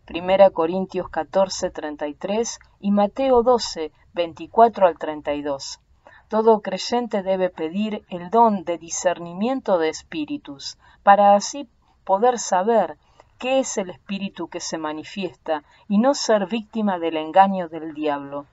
1 0.10 0.52
Corintios 0.54 1.10
14, 1.10 1.70
33 1.70 2.60
y 2.80 2.91
Mateo 2.91 3.43
12, 3.43 3.91
24 4.13 4.88
al 4.88 4.98
32. 4.98 5.82
Todo 6.30 6.62
creyente 6.62 7.24
debe 7.24 7.50
pedir 7.50 8.06
el 8.10 8.30
don 8.30 8.63
de 8.63 8.78
discernimiento 8.78 9.78
de 9.78 9.89
espíritus, 9.89 10.78
para 11.04 11.36
así 11.36 11.67
poder 12.06 12.39
saber 12.39 12.98
qué 13.38 13.60
es 13.60 13.78
el 13.78 13.89
espíritu 13.89 14.48
que 14.48 14.62
se 14.62 14.78
manifiesta 14.78 15.63
y 15.89 15.98
no 15.98 16.13
ser 16.13 16.48
víctima 16.48 17.00
del 17.00 17.17
engaño 17.17 17.67
del 17.67 17.93
diablo. 17.93 18.46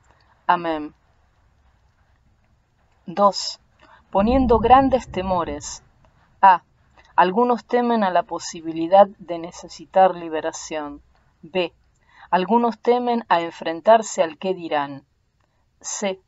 Amén. 0.49 0.93
2. 3.07 3.61
Poniendo 4.11 4.59
grandes 4.59 5.09
temores. 5.09 5.85
A. 6.43 6.63
Algunos 7.15 7.65
temen 7.65 8.03
a 8.03 8.11
la 8.11 8.25
posibilidad 8.25 9.07
de 9.19 9.39
necesitar 9.39 10.17
liberación. 10.17 11.01
B. 11.45 11.73
Algunos 12.31 12.81
temen 12.81 13.25
a 13.29 13.41
enfrentarse 13.41 14.23
al 14.23 14.39
qué 14.39 14.55
dirán. 14.55 15.05
C. 15.81 16.21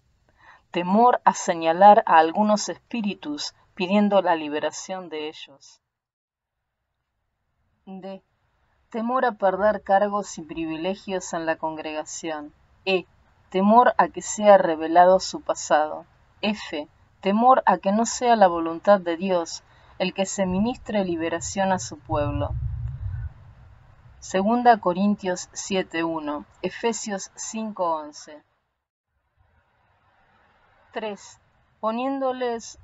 Temor 0.71 1.21
a 1.25 1.33
señalar 1.33 2.03
a 2.07 2.19
algunos 2.19 2.69
espíritus 2.69 3.55
pidiendo 3.75 4.23
la 4.23 4.37
liberación 4.37 5.09
de 5.09 5.29
ellos. 5.29 5.81
D 7.87 8.23
temor 8.97 9.27
a 9.27 9.33
perder 9.33 9.83
cargos 9.83 10.39
y 10.39 10.43
privilegios 10.43 11.35
en 11.35 11.45
la 11.45 11.57
congregación. 11.57 12.55
E. 12.87 13.05
Temor 13.51 13.95
a 13.99 14.09
que 14.09 14.23
sea 14.23 14.57
revelado 14.57 15.21
su 15.21 15.43
pasado. 15.43 16.07
F. 16.41 16.89
Temor 17.21 17.63
a 17.67 17.77
que 17.77 17.93
no 17.93 18.07
sea 18.07 18.37
la 18.37 18.47
voluntad 18.47 19.01
de 19.01 19.19
Dios 19.19 19.63
el 19.99 20.15
que 20.15 20.25
se 20.25 20.47
ministre 20.47 21.05
liberación 21.05 21.73
a 21.73 21.79
su 21.79 21.99
pueblo. 21.99 22.55
Segunda 24.21 24.79
Corintios 24.79 25.49
7.1, 25.53 26.45
Efesios 26.63 27.31
5.11. 27.37 28.43
3. 30.93 31.41
Poniéndoles 31.81 32.79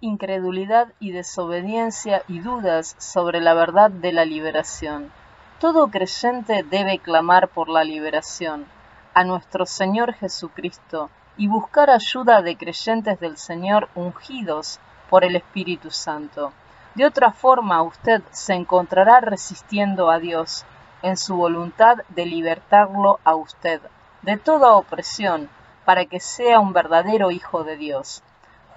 incredulidad 0.00 0.92
y 0.98 1.12
desobediencia 1.12 2.22
y 2.26 2.40
dudas 2.40 2.94
sobre 2.98 3.40
la 3.40 3.54
verdad 3.54 3.90
de 3.90 4.12
la 4.12 4.24
liberación. 4.24 5.12
Todo 5.58 5.88
creyente 5.88 6.62
debe 6.62 6.98
clamar 6.98 7.48
por 7.48 7.68
la 7.68 7.84
liberación 7.84 8.66
a 9.12 9.24
nuestro 9.24 9.66
Señor 9.66 10.14
Jesucristo 10.14 11.10
y 11.36 11.48
buscar 11.48 11.90
ayuda 11.90 12.40
de 12.40 12.56
creyentes 12.56 13.20
del 13.20 13.36
Señor 13.36 13.88
ungidos 13.94 14.80
por 15.10 15.24
el 15.24 15.36
Espíritu 15.36 15.90
Santo. 15.90 16.52
De 16.94 17.06
otra 17.06 17.32
forma 17.32 17.82
usted 17.82 18.22
se 18.30 18.54
encontrará 18.54 19.20
resistiendo 19.20 20.10
a 20.10 20.18
Dios 20.18 20.64
en 21.02 21.16
su 21.16 21.36
voluntad 21.36 21.98
de 22.08 22.26
libertarlo 22.26 23.20
a 23.24 23.36
usted 23.36 23.80
de 24.22 24.36
toda 24.36 24.72
opresión 24.72 25.48
para 25.84 26.04
que 26.06 26.20
sea 26.20 26.60
un 26.60 26.72
verdadero 26.72 27.30
hijo 27.30 27.64
de 27.64 27.76
Dios. 27.76 28.22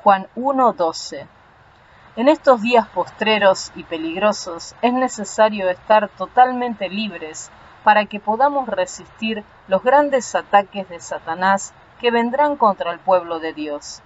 Juan 0.03 0.27
1:12. 0.35 1.27
En 2.15 2.29
estos 2.29 2.61
días 2.61 2.87
postreros 2.89 3.71
y 3.75 3.83
peligrosos 3.83 4.75
es 4.83 4.93
necesario 4.93 5.69
estar 5.69 6.07
totalmente 6.09 6.89
libres 6.89 7.49
para 7.83 8.05
que 8.05 8.19
podamos 8.19 8.67
resistir 8.67 9.43
los 9.67 9.83
grandes 9.83 10.35
ataques 10.35 10.87
de 10.87 10.99
Satanás 10.99 11.73
que 11.99 12.11
vendrán 12.11 12.57
contra 12.57 12.91
el 12.91 12.99
pueblo 12.99 13.39
de 13.39 13.53
Dios. 13.53 14.01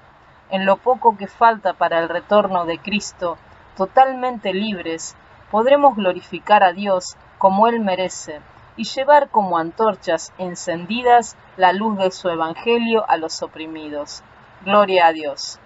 En 0.49 0.65
lo 0.65 0.77
poco 0.77 1.17
que 1.17 1.27
falta 1.27 1.73
para 1.73 1.99
el 1.99 2.07
retorno 2.07 2.65
de 2.65 2.79
Cristo, 2.79 3.37
totalmente 3.77 4.53
libres, 4.53 5.15
podremos 5.51 5.95
glorificar 5.95 6.63
a 6.63 6.73
Dios 6.73 7.15
como 7.37 7.67
Él 7.67 7.79
merece 7.79 8.41
y 8.75 8.83
llevar 8.83 9.29
como 9.29 9.57
antorchas 9.57 10.33
encendidas 10.37 11.37
la 11.55 11.71
luz 11.71 11.97
de 11.97 12.11
su 12.11 12.27
Evangelio 12.29 13.09
a 13.09 13.17
los 13.17 13.41
oprimidos. 13.41 14.23
Gloria 14.65 15.07
a 15.07 15.13
Dios. 15.13 15.59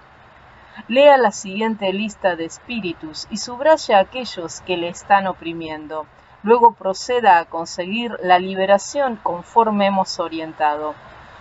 Lea 0.87 1.17
la 1.17 1.31
siguiente 1.31 1.91
lista 1.91 2.35
de 2.35 2.45
espíritus 2.45 3.27
y 3.29 3.37
subraya 3.37 3.97
a 3.97 4.01
aquellos 4.01 4.61
que 4.61 4.77
le 4.77 4.89
están 4.89 5.27
oprimiendo. 5.27 6.05
Luego 6.43 6.73
proceda 6.73 7.39
a 7.39 7.45
conseguir 7.45 8.17
la 8.21 8.39
liberación 8.39 9.17
conforme 9.17 9.87
hemos 9.87 10.19
orientado. 10.19 10.95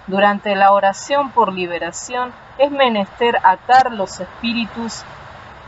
Durante 0.06 0.56
la 0.56 0.72
oración 0.72 1.30
por 1.30 1.52
liberación 1.52 2.33
es 2.59 2.70
menester 2.70 3.38
atar 3.42 3.92
los 3.92 4.20
espíritus 4.20 5.04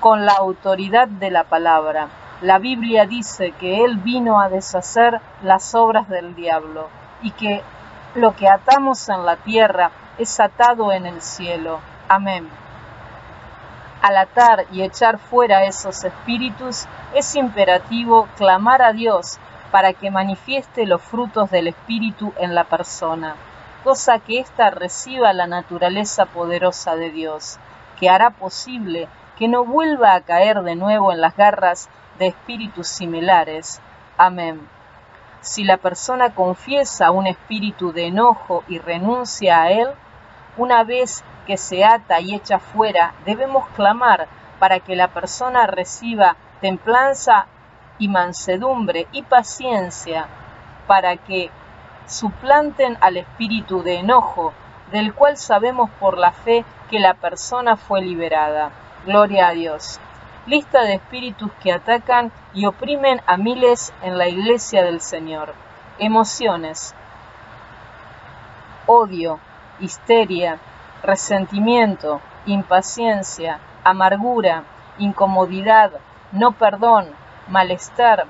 con 0.03 0.27
la 0.27 0.33
autoridad 0.33 1.07
de 1.07 1.31
la 1.31 1.45
palabra. 1.45 2.09
La 2.41 2.59
Biblia 2.59 3.07
dice 3.07 3.53
que 3.53 3.85
Él 3.85 3.99
vino 3.99 4.41
a 4.41 4.49
deshacer 4.49 5.21
las 5.45 5.77
obras 5.77 6.09
del 6.09 6.35
diablo 6.35 6.89
y 7.23 7.31
que 7.31 7.63
lo 8.17 8.35
que 8.35 8.49
atamos 8.49 9.09
en 9.09 9.25
la 9.25 9.37
tierra 9.37 9.93
es 10.19 10.41
atado 10.41 10.91
en 10.91 11.07
el 11.07 11.23
cielo. 11.23 11.79
Amén. 12.09 12.49
Al 14.03 14.17
atar 14.17 14.67
y 14.73 14.83
echar 14.83 15.19
fuera 15.19 15.67
esos 15.67 16.03
espíritus, 16.03 16.87
es 17.15 17.37
imperativo 17.37 18.27
clamar 18.37 18.83
a 18.83 18.93
Dios 18.93 19.39
para 19.71 19.93
que 19.93 20.11
manifieste 20.11 20.85
los 20.85 21.01
frutos 21.01 21.49
del 21.53 21.69
espíritu 21.69 22.35
en 22.39 22.57
la 22.57 22.65
persona. 22.65 23.37
cosa 23.85 24.19
que 24.21 24.41
ésta 24.41 24.71
reciba 24.71 25.33
la 25.33 25.49
naturaleza 25.49 26.27
poderosa 26.27 26.95
de 26.95 27.11
Dios, 27.11 27.59
que 27.99 28.09
hará 28.09 28.31
posible 28.31 29.09
que 29.39 29.49
no 29.49 29.65
vuelva 29.65 30.15
a 30.15 30.21
caer 30.21 30.63
de 30.63 30.77
nuevo 30.77 31.13
en 31.13 31.21
las 31.21 31.37
garras 31.37 31.89
de 32.19 32.29
espíritus 32.29 32.89
similares. 32.89 33.81
Amén. 34.17 34.69
Si 35.41 35.65
la 35.65 35.77
persona 35.77 36.35
confiesa 36.35 37.11
un 37.11 37.27
espíritu 37.27 37.93
de 37.93 38.07
enojo 38.07 38.63
y 38.69 38.79
renuncia 38.79 39.63
a 39.63 39.71
él, 39.71 39.89
una 40.57 40.85
vez 40.85 41.25
que 41.47 41.57
se 41.57 41.85
ata 41.85 42.21
y 42.21 42.35
echa 42.35 42.59
fuera, 42.59 43.15
debemos 43.25 43.67
clamar 43.71 44.29
para 44.59 44.79
que 44.81 44.95
la 44.95 45.09
persona 45.09 45.67
reciba 45.67 46.37
templanza 46.61 47.47
y 47.99 48.09
mansedumbre 48.09 49.09
y 49.13 49.23
paciencia, 49.23 50.27
para 50.87 51.17
que 51.17 51.51
suplanten 52.07 52.97
al 53.01 53.17
espíritu 53.17 53.83
de 53.83 53.97
enojo, 53.97 54.53
del 54.93 55.15
cual 55.15 55.37
sabemos 55.37 55.91
por 55.99 56.19
la 56.19 56.33
fe 56.33 56.65
que 56.91 57.01
la 57.01 57.15
persona 57.15 57.77
fue 57.77 58.03
liberada. 58.03 58.71
Gloria 59.05 59.49
a 59.49 59.51
Dios. 59.53 59.99
Lista 60.47 60.83
de 60.83 60.95
espíritus 60.95 61.51
que 61.61 61.73
atacan 61.73 62.31
y 62.55 62.67
oprimen 62.67 63.21
a 63.27 63.37
miles 63.37 63.93
en 64.03 64.17
la 64.17 64.29
iglesia 64.29 64.85
del 64.85 65.01
Señor. 65.01 65.55
Emociones. 65.99 66.95
Odio, 68.87 69.41
histeria, 69.81 70.59
resentimiento, 71.03 72.21
impaciencia, 72.47 73.59
amargura, 73.83 74.63
incomodidad, 74.99 75.91
no 76.31 76.53
perdón, 76.53 77.09
malestar, 77.49 78.27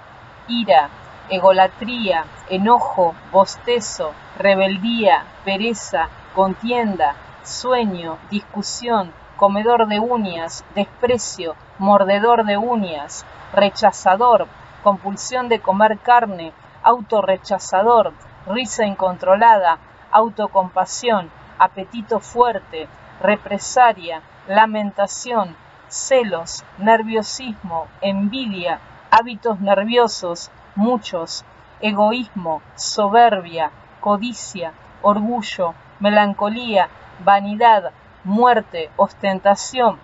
ira, 0.48 0.88
egolatría, 1.28 2.24
enojo, 2.48 3.14
bostezo, 3.30 4.12
rebeldía, 4.38 5.24
pereza, 5.44 6.08
contienda, 6.34 7.14
sueño, 7.42 8.16
discusión, 8.30 9.12
comedor 9.42 9.88
de 9.88 9.98
uñas, 9.98 10.64
desprecio, 10.76 11.56
mordedor 11.80 12.44
de 12.44 12.56
uñas, 12.56 13.26
rechazador, 13.52 14.46
compulsión 14.84 15.48
de 15.48 15.58
comer 15.58 15.98
carne, 15.98 16.52
autorrechazador, 16.84 18.12
risa 18.46 18.86
incontrolada, 18.86 19.78
autocompasión, 20.12 21.28
apetito 21.58 22.20
fuerte, 22.20 22.86
represaria, 23.20 24.22
lamentación, 24.46 25.56
celos, 25.88 26.62
nerviosismo, 26.78 27.88
envidia, 28.00 28.78
hábitos 29.10 29.58
nerviosos, 29.58 30.52
muchos, 30.76 31.44
egoísmo, 31.80 32.62
soberbia, 32.76 33.72
codicia, 33.98 34.72
orgullo, 35.02 35.74
melancolía, 35.98 36.88
vanidad, 37.24 37.90
muerte, 38.24 38.90
ostentación, 38.96 39.98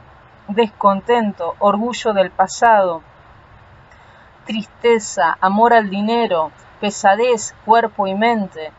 descontento, 0.49 1.55
orgullo 1.59 2.13
del 2.13 2.31
pasado, 2.31 3.03
tristeza, 4.47 5.37
amor 5.41 5.75
al 5.75 5.91
dinero, 5.91 6.51
pesadez, 6.81 7.55
cuerpo 7.65 8.07
y 8.07 8.15
mente, 8.15 8.73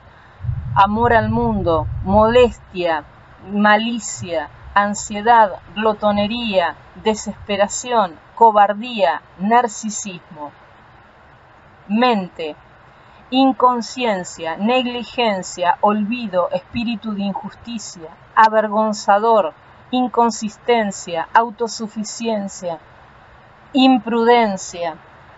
amor 0.76 1.14
al 1.14 1.30
mundo, 1.30 1.88
molestia, 2.04 3.04
malicia, 3.52 4.50
ansiedad, 4.74 5.60
glotonería, 5.76 6.76
desesperación, 7.04 8.16
cobardía, 8.36 9.22
narcisismo. 9.40 10.52
Mente, 11.88 12.56
inconsciencia, 13.32 14.58
negligencia, 14.58 15.78
olvido, 15.82 16.50
espíritu 16.52 17.14
de 17.14 17.22
injusticia, 17.22 18.10
avergonzador, 18.36 19.54
inconsistencia, 19.92 21.28
autosuficiencia, 21.34 22.80
imprudencia, 23.74 24.96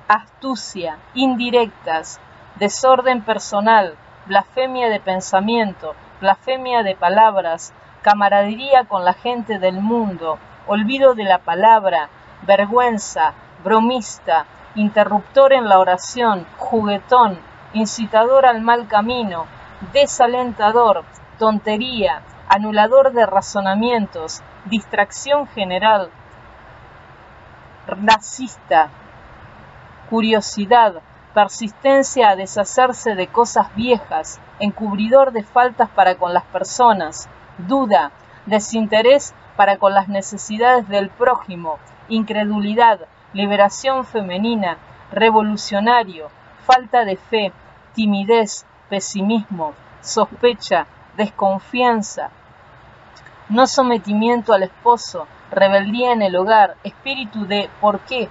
astucia, 0.08 1.00
indirectas, 1.14 2.22
desorden 2.56 3.24
personal, 3.24 3.96
blasfemia 4.26 4.88
de 4.88 5.02
pensamiento, 5.02 5.94
blasfemia 6.22 6.84
de 6.84 6.96
palabras, 6.96 7.74
camaradería 8.02 8.86
con 8.86 9.04
la 9.04 9.14
gente 9.14 9.60
del 9.60 9.82
mundo, 9.82 10.38
olvido 10.68 11.14
de 11.14 11.26
la 11.26 11.40
palabra, 11.40 12.08
vergüenza, 12.44 13.34
bromista, 13.64 14.46
interruptor 14.76 15.52
en 15.52 15.68
la 15.68 15.80
oración, 15.80 16.46
juguetón, 16.58 17.51
incitador 17.74 18.46
al 18.46 18.62
mal 18.62 18.88
camino, 18.88 19.46
desalentador, 19.94 21.04
tontería, 21.40 22.22
anulador 22.48 23.14
de 23.14 23.26
razonamientos, 23.26 24.42
distracción 24.66 25.48
general, 25.48 26.10
racista, 27.88 28.90
curiosidad, 30.10 31.02
persistencia 31.34 32.30
a 32.30 32.36
deshacerse 32.36 33.16
de 33.16 33.28
cosas 33.28 33.74
viejas, 33.76 34.40
encubridor 34.60 35.32
de 35.32 35.44
faltas 35.44 35.90
para 35.90 36.16
con 36.16 36.34
las 36.34 36.44
personas, 36.44 37.30
duda, 37.58 38.12
desinterés 38.46 39.34
para 39.56 39.78
con 39.78 39.94
las 39.94 40.10
necesidades 40.10 40.88
del 40.90 41.10
prójimo, 41.10 41.80
incredulidad, 42.10 43.00
liberación 43.34 44.04
femenina, 44.06 44.78
revolucionario, 45.12 46.30
falta 46.66 47.06
de 47.06 47.18
fe, 47.18 47.52
timidez, 47.94 48.66
pesimismo, 48.90 49.74
sospecha, 50.02 50.88
desconfianza, 51.18 52.32
no 53.50 53.68
sometimiento 53.68 54.54
al 54.54 54.64
esposo, 54.64 55.28
rebeldía 55.52 56.14
en 56.14 56.22
el 56.22 56.36
hogar, 56.36 56.78
espíritu 56.84 57.46
de 57.46 57.70
¿por 57.82 58.00
qué? 58.00 58.30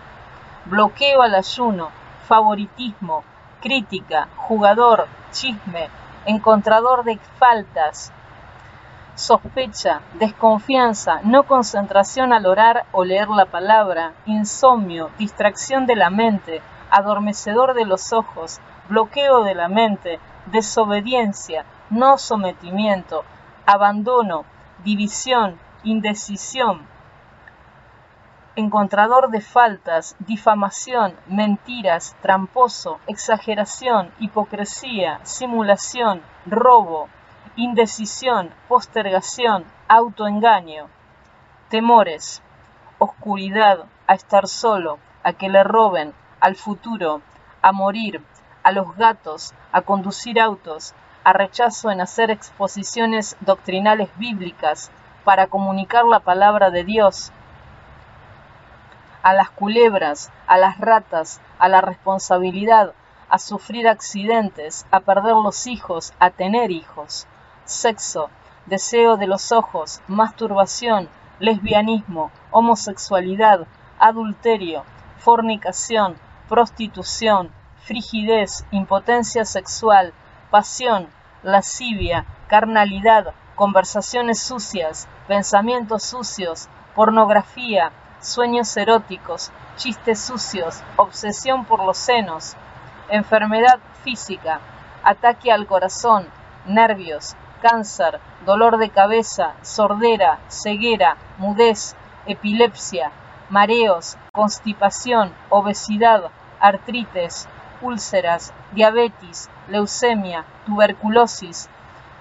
bloqueo 0.64 1.22
al 1.22 1.34
ayuno, 1.34 1.90
favoritismo, 2.26 3.24
crítica, 3.60 4.28
jugador, 4.36 5.08
chisme, 5.30 5.88
encontrador 6.26 7.04
de 7.04 7.18
faltas, 7.38 8.12
sospecha, 9.14 10.00
desconfianza, 10.14 11.20
no 11.22 11.42
concentración 11.42 12.32
al 12.32 12.46
orar 12.46 12.86
o 12.92 13.04
leer 13.04 13.28
la 13.28 13.46
palabra, 13.46 14.12
insomnio, 14.26 15.10
distracción 15.18 15.86
de 15.86 15.96
la 15.96 16.08
mente, 16.08 16.62
adormecedor 16.90 17.74
de 17.74 17.84
los 17.84 18.12
ojos, 18.12 18.60
bloqueo 18.88 19.44
de 19.44 19.54
la 19.54 19.68
mente, 19.68 20.20
desobediencia, 20.46 21.64
no 21.90 22.18
sometimiento, 22.18 23.24
abandono, 23.66 24.44
división, 24.84 25.58
indecisión, 25.82 26.86
encontrador 28.56 29.30
de 29.30 29.40
faltas, 29.40 30.16
difamación, 30.20 31.14
mentiras, 31.26 32.16
tramposo, 32.20 32.98
exageración, 33.06 34.12
hipocresía, 34.18 35.20
simulación, 35.22 36.22
robo, 36.46 37.08
indecisión, 37.56 38.50
postergación, 38.68 39.64
autoengaño, 39.88 40.88
temores, 41.68 42.42
oscuridad, 42.98 43.86
a 44.06 44.14
estar 44.14 44.48
solo, 44.48 44.98
a 45.22 45.32
que 45.32 45.48
le 45.48 45.62
roben, 45.62 46.12
al 46.40 46.56
futuro, 46.56 47.22
a 47.62 47.72
morir, 47.72 48.24
a 48.62 48.72
los 48.72 48.96
gatos, 48.96 49.54
a 49.72 49.82
conducir 49.82 50.40
autos, 50.40 50.94
a 51.24 51.32
rechazo 51.32 51.90
en 51.90 52.00
hacer 52.00 52.30
exposiciones 52.30 53.36
doctrinales 53.40 54.08
bíblicas 54.16 54.90
para 55.24 55.46
comunicar 55.46 56.04
la 56.06 56.20
palabra 56.20 56.70
de 56.70 56.84
Dios, 56.84 57.30
a 59.22 59.34
las 59.34 59.50
culebras, 59.50 60.32
a 60.46 60.56
las 60.56 60.78
ratas, 60.78 61.40
a 61.58 61.68
la 61.68 61.82
responsabilidad, 61.82 62.94
a 63.28 63.38
sufrir 63.38 63.86
accidentes, 63.86 64.86
a 64.90 65.00
perder 65.00 65.34
los 65.34 65.66
hijos, 65.66 66.14
a 66.18 66.30
tener 66.30 66.70
hijos, 66.70 67.26
sexo, 67.64 68.30
deseo 68.66 69.16
de 69.16 69.26
los 69.26 69.52
ojos, 69.52 70.00
masturbación, 70.08 71.08
lesbianismo, 71.38 72.30
homosexualidad, 72.50 73.66
adulterio, 73.98 74.84
fornicación, 75.18 76.16
prostitución, 76.50 77.52
frigidez, 77.84 78.66
impotencia 78.72 79.44
sexual, 79.44 80.12
pasión, 80.50 81.06
lascivia, 81.44 82.26
carnalidad, 82.48 83.34
conversaciones 83.54 84.42
sucias, 84.42 85.06
pensamientos 85.28 86.02
sucios, 86.02 86.68
pornografía, 86.96 87.92
sueños 88.20 88.76
eróticos, 88.76 89.52
chistes 89.76 90.20
sucios, 90.20 90.82
obsesión 90.96 91.64
por 91.66 91.84
los 91.84 91.96
senos, 91.96 92.56
enfermedad 93.10 93.78
física, 94.02 94.58
ataque 95.04 95.52
al 95.52 95.68
corazón, 95.68 96.26
nervios, 96.66 97.36
cáncer, 97.62 98.18
dolor 98.44 98.78
de 98.78 98.90
cabeza, 98.90 99.54
sordera, 99.62 100.40
ceguera, 100.48 101.16
mudez, 101.38 101.94
epilepsia, 102.26 103.12
mareos, 103.50 104.16
constipación, 104.32 105.32
obesidad, 105.48 106.30
artritis, 106.60 107.48
úlceras, 107.82 108.52
diabetes, 108.72 109.50
leucemia, 109.68 110.44
tuberculosis, 110.66 111.68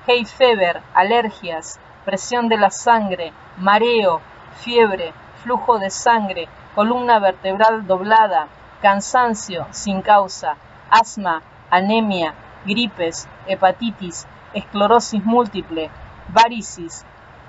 hay 0.07 0.25
fever, 0.25 0.81
alergias, 0.95 1.79
presión 2.03 2.49
de 2.49 2.57
la 2.57 2.71
sangre, 2.71 3.31
mareo, 3.57 4.21
fiebre, 4.61 5.13
flujo 5.43 5.77
de 5.77 5.91
sangre, 5.91 6.49
columna 6.73 7.19
vertebral 7.19 7.85
doblada, 7.85 8.47
cansancio 8.81 9.67
sin 9.71 10.01
causa, 10.01 10.55
asma, 10.89 11.43
anemia, 11.69 12.33
gripes, 12.65 13.27
hepatitis, 13.45 14.27
esclerosis 14.53 15.23
múltiple, 15.23 15.91
varicis, 16.29 17.05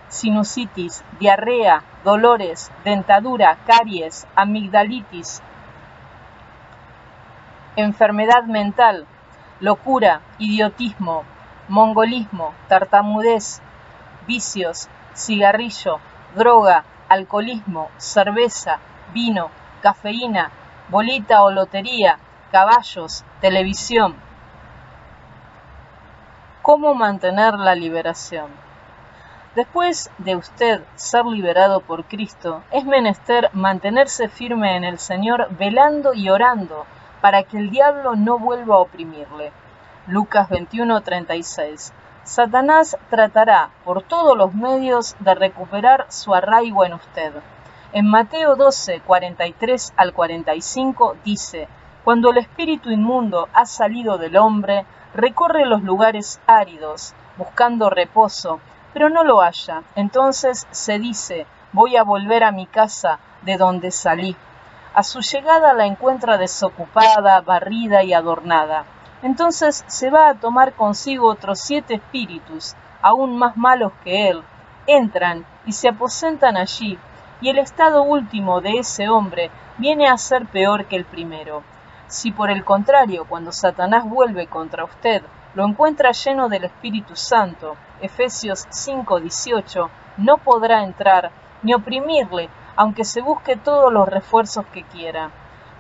sinusitis, 0.09 1.03
diarrea, 1.18 1.83
dolores, 2.05 2.70
dentadura, 2.85 3.57
caries, 3.66 4.26
amigdalitis, 4.35 5.42
enfermedad 7.76 8.44
mental, 8.44 9.06
locura, 9.61 10.20
idiotismo, 10.38 11.24
mongolismo, 11.68 12.54
tartamudez, 12.68 13.61
vicios, 14.26 14.88
cigarrillo, 15.14 16.00
droga, 16.35 16.85
alcoholismo, 17.09 17.90
cerveza, 17.96 18.78
vino, 19.12 19.50
cafeína, 19.83 20.50
bolita 20.88 21.42
o 21.42 21.50
lotería, 21.50 22.18
caballos, 22.50 23.24
televisión. 23.40 24.16
¿Cómo 26.62 26.94
mantener 26.94 27.54
la 27.54 27.74
liberación? 27.74 28.50
Después 29.54 30.11
de 30.18 30.37
usted 30.37 30.83
ser 30.94 31.26
liberado 31.26 31.80
por 31.80 32.04
Cristo, 32.04 32.62
es 32.70 32.85
menester 32.85 33.50
mantenerse 33.52 34.28
firme 34.28 34.76
en 34.76 34.85
el 34.85 34.98
Señor, 34.98 35.48
velando 35.56 36.14
y 36.14 36.28
orando, 36.30 36.87
para 37.20 37.42
que 37.42 37.59
el 37.59 37.70
diablo 37.70 38.16
no 38.16 38.38
vuelva 38.38 38.76
a 38.76 38.78
oprimirle. 38.78 39.52
Lucas 40.06 40.48
21:36. 40.48 41.92
Satanás 42.24 42.96
tratará 43.09 43.70
por 43.85 44.02
todos 44.02 44.37
los 44.37 44.54
medios 44.54 45.16
de 45.20 45.35
recuperar 45.35 46.06
su 46.09 46.35
arraigo 46.35 46.85
en 46.85 46.94
usted. 46.94 47.33
En 47.92 48.06
Mateo 48.06 48.54
12, 48.56 49.00
43 49.00 49.94
al 49.96 50.12
45 50.12 51.16
dice, 51.24 51.66
Cuando 52.04 52.30
el 52.30 52.38
espíritu 52.38 52.90
inmundo 52.90 53.48
ha 53.52 53.66
salido 53.66 54.16
del 54.16 54.37
hombre, 54.37 54.87
recorre 55.14 55.66
los 55.66 55.83
lugares 55.83 56.40
áridos, 56.46 57.14
buscando 57.37 57.90
reposo, 57.90 58.61
pero 58.92 59.09
no 59.09 59.24
lo 59.24 59.40
halla. 59.40 59.83
Entonces 59.96 60.66
se 60.70 60.98
dice, 60.98 61.46
voy 61.72 61.96
a 61.96 62.04
volver 62.04 62.44
a 62.44 62.52
mi 62.52 62.66
casa 62.66 63.18
de 63.42 63.56
donde 63.56 63.90
salí. 63.90 64.37
A 64.92 65.05
su 65.05 65.20
llegada 65.20 65.72
la 65.72 65.87
encuentra 65.87 66.37
desocupada, 66.37 67.40
barrida 67.42 68.03
y 68.03 68.12
adornada. 68.12 68.85
Entonces 69.22 69.85
se 69.87 70.11
va 70.11 70.29
a 70.29 70.35
tomar 70.35 70.72
consigo 70.72 71.29
otros 71.29 71.61
siete 71.61 71.94
espíritus, 71.94 72.74
aún 73.00 73.38
más 73.38 73.57
malos 73.57 73.92
que 74.03 74.29
él. 74.29 74.42
Entran 74.87 75.46
y 75.64 75.72
se 75.72 75.88
aposentan 75.88 76.57
allí, 76.57 76.98
y 77.40 77.50
el 77.50 77.59
estado 77.59 78.03
último 78.03 78.61
de 78.61 78.79
ese 78.79 79.09
hombre 79.09 79.50
viene 79.79 80.09
a 80.09 80.18
ser 80.18 80.46
peor 80.46 80.87
que 80.87 80.96
el 80.96 81.05
primero. 81.05 81.62
Si 82.09 82.33
por 82.33 82.50
el 82.50 82.64
contrario, 82.64 83.26
cuando 83.29 83.53
Satanás 83.53 84.05
vuelve 84.05 84.48
contra 84.48 84.85
usted, 84.85 85.22
lo 85.55 85.66
encuentra 85.66 86.11
lleno 86.11 86.48
del 86.48 86.64
Espíritu 86.64 87.14
Santo, 87.14 87.76
Efesios 88.00 88.66
5:18, 88.70 89.88
no 90.16 90.38
podrá 90.38 90.83
entrar 90.83 91.31
ni 91.62 91.74
oprimirle, 91.74 92.48
aunque 92.76 93.04
se 93.04 93.20
busque 93.20 93.56
todos 93.56 93.92
los 93.92 94.09
refuerzos 94.09 94.64
que 94.66 94.83
quiera. 94.85 95.30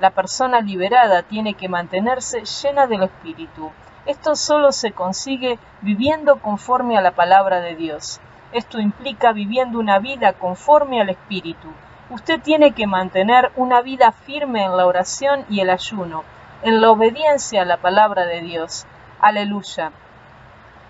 La 0.00 0.10
persona 0.10 0.60
liberada 0.60 1.22
tiene 1.22 1.54
que 1.54 1.68
mantenerse 1.68 2.44
llena 2.44 2.86
del 2.86 3.02
Espíritu. 3.02 3.70
Esto 4.06 4.34
solo 4.34 4.72
se 4.72 4.92
consigue 4.92 5.58
viviendo 5.82 6.40
conforme 6.40 6.96
a 6.96 7.02
la 7.02 7.10
palabra 7.12 7.60
de 7.60 7.76
Dios. 7.76 8.20
Esto 8.52 8.80
implica 8.80 9.32
viviendo 9.32 9.78
una 9.78 9.98
vida 9.98 10.32
conforme 10.32 11.00
al 11.00 11.10
Espíritu. 11.10 11.68
Usted 12.10 12.40
tiene 12.40 12.72
que 12.72 12.86
mantener 12.86 13.52
una 13.56 13.82
vida 13.82 14.10
firme 14.10 14.64
en 14.64 14.76
la 14.76 14.86
oración 14.86 15.44
y 15.48 15.60
el 15.60 15.70
ayuno, 15.70 16.24
en 16.62 16.80
la 16.80 16.90
obediencia 16.90 17.62
a 17.62 17.66
la 17.66 17.76
palabra 17.76 18.24
de 18.24 18.40
Dios. 18.40 18.86
Aleluya. 19.20 19.92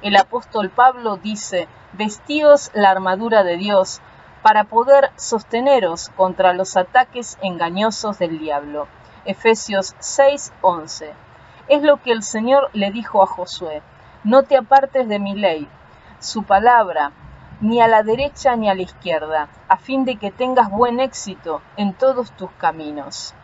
El 0.02 0.16
apóstol 0.16 0.70
Pablo 0.70 1.16
dice, 1.18 1.68
vestíos 1.92 2.70
la 2.72 2.90
armadura 2.90 3.42
de 3.42 3.58
Dios 3.58 4.00
para 4.42 4.64
poder 4.64 5.10
sosteneros 5.16 6.10
contra 6.16 6.52
los 6.52 6.76
ataques 6.76 7.38
engañosos 7.42 8.18
del 8.18 8.38
diablo. 8.38 8.88
Efesios 9.24 9.94
6:11. 9.98 11.12
Es 11.68 11.82
lo 11.82 11.98
que 11.98 12.12
el 12.12 12.22
Señor 12.22 12.70
le 12.72 12.90
dijo 12.90 13.22
a 13.22 13.26
Josué, 13.26 13.82
no 14.24 14.42
te 14.42 14.56
apartes 14.56 15.08
de 15.08 15.18
mi 15.18 15.34
ley, 15.34 15.68
su 16.18 16.42
palabra, 16.44 17.12
ni 17.60 17.80
a 17.80 17.88
la 17.88 18.02
derecha 18.02 18.56
ni 18.56 18.70
a 18.70 18.74
la 18.74 18.82
izquierda, 18.82 19.48
a 19.68 19.76
fin 19.76 20.04
de 20.04 20.16
que 20.16 20.30
tengas 20.30 20.70
buen 20.70 21.00
éxito 21.00 21.60
en 21.76 21.92
todos 21.92 22.32
tus 22.32 22.50
caminos. 22.52 23.34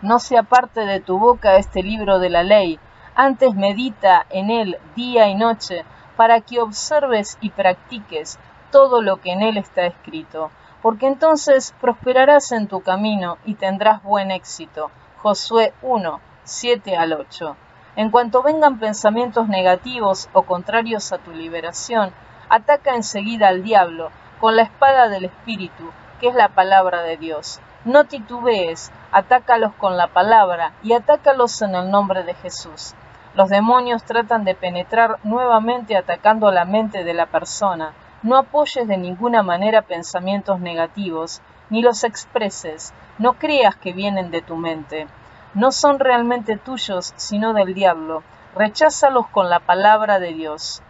No 0.00 0.20
se 0.20 0.38
aparte 0.38 0.86
de 0.86 1.00
tu 1.00 1.18
boca 1.18 1.56
este 1.56 1.82
libro 1.82 2.20
de 2.20 2.30
la 2.30 2.44
ley, 2.44 2.78
antes 3.16 3.54
medita 3.54 4.24
en 4.30 4.50
él 4.50 4.78
día 4.94 5.26
y 5.26 5.34
noche, 5.34 5.84
para 6.18 6.40
que 6.40 6.60
observes 6.60 7.38
y 7.40 7.50
practiques 7.50 8.40
todo 8.72 9.02
lo 9.02 9.18
que 9.18 9.30
en 9.30 9.40
él 9.40 9.56
está 9.56 9.86
escrito, 9.86 10.50
porque 10.82 11.06
entonces 11.06 11.72
prosperarás 11.80 12.50
en 12.50 12.66
tu 12.66 12.80
camino 12.80 13.38
y 13.44 13.54
tendrás 13.54 14.02
buen 14.02 14.32
éxito. 14.32 14.90
Josué 15.22 15.72
1, 15.80 16.20
7 16.42 16.96
al 16.96 17.12
8. 17.12 17.56
En 17.94 18.10
cuanto 18.10 18.42
vengan 18.42 18.80
pensamientos 18.80 19.46
negativos 19.46 20.28
o 20.32 20.42
contrarios 20.42 21.12
a 21.12 21.18
tu 21.18 21.30
liberación, 21.30 22.10
ataca 22.48 22.96
enseguida 22.96 23.46
al 23.46 23.62
diablo 23.62 24.10
con 24.40 24.56
la 24.56 24.62
espada 24.62 25.08
del 25.08 25.26
Espíritu, 25.26 25.92
que 26.20 26.30
es 26.30 26.34
la 26.34 26.48
palabra 26.48 27.02
de 27.02 27.16
Dios. 27.16 27.60
No 27.84 28.06
titubees, 28.06 28.90
atácalos 29.12 29.72
con 29.74 29.96
la 29.96 30.08
palabra 30.08 30.72
y 30.82 30.94
atácalos 30.94 31.62
en 31.62 31.76
el 31.76 31.92
nombre 31.92 32.24
de 32.24 32.34
Jesús. 32.34 32.96
Los 33.38 33.48
demonios 33.48 34.02
tratan 34.02 34.44
de 34.44 34.54
penetrar 34.54 35.18
nuevamente 35.22 35.96
atacando 35.96 36.50
la 36.50 36.64
mente 36.64 37.04
de 37.04 37.14
la 37.14 37.26
persona. 37.26 37.92
No 38.22 38.36
apoyes 38.36 38.86
de 38.88 38.98
ninguna 38.98 39.42
manera 39.42 39.82
pensamientos 39.82 40.58
negativos, 40.58 41.40
ni 41.70 41.80
los 41.80 42.02
expreses. 42.02 42.92
No 43.16 43.34
creas 43.34 43.76
que 43.76 43.92
vienen 43.92 44.30
de 44.30 44.42
tu 44.42 44.56
mente 44.56 45.06
no 45.54 45.72
son 45.72 45.98
realmente 45.98 46.56
tuyos, 46.56 47.14
sino 47.16 47.52
del 47.52 47.74
diablo. 47.74 48.22
Recházalos 48.54 49.26
con 49.28 49.48
la 49.48 49.60
palabra 49.60 50.18
de 50.18 50.34
Dios. 50.34 50.82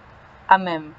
Amén. 0.47 0.95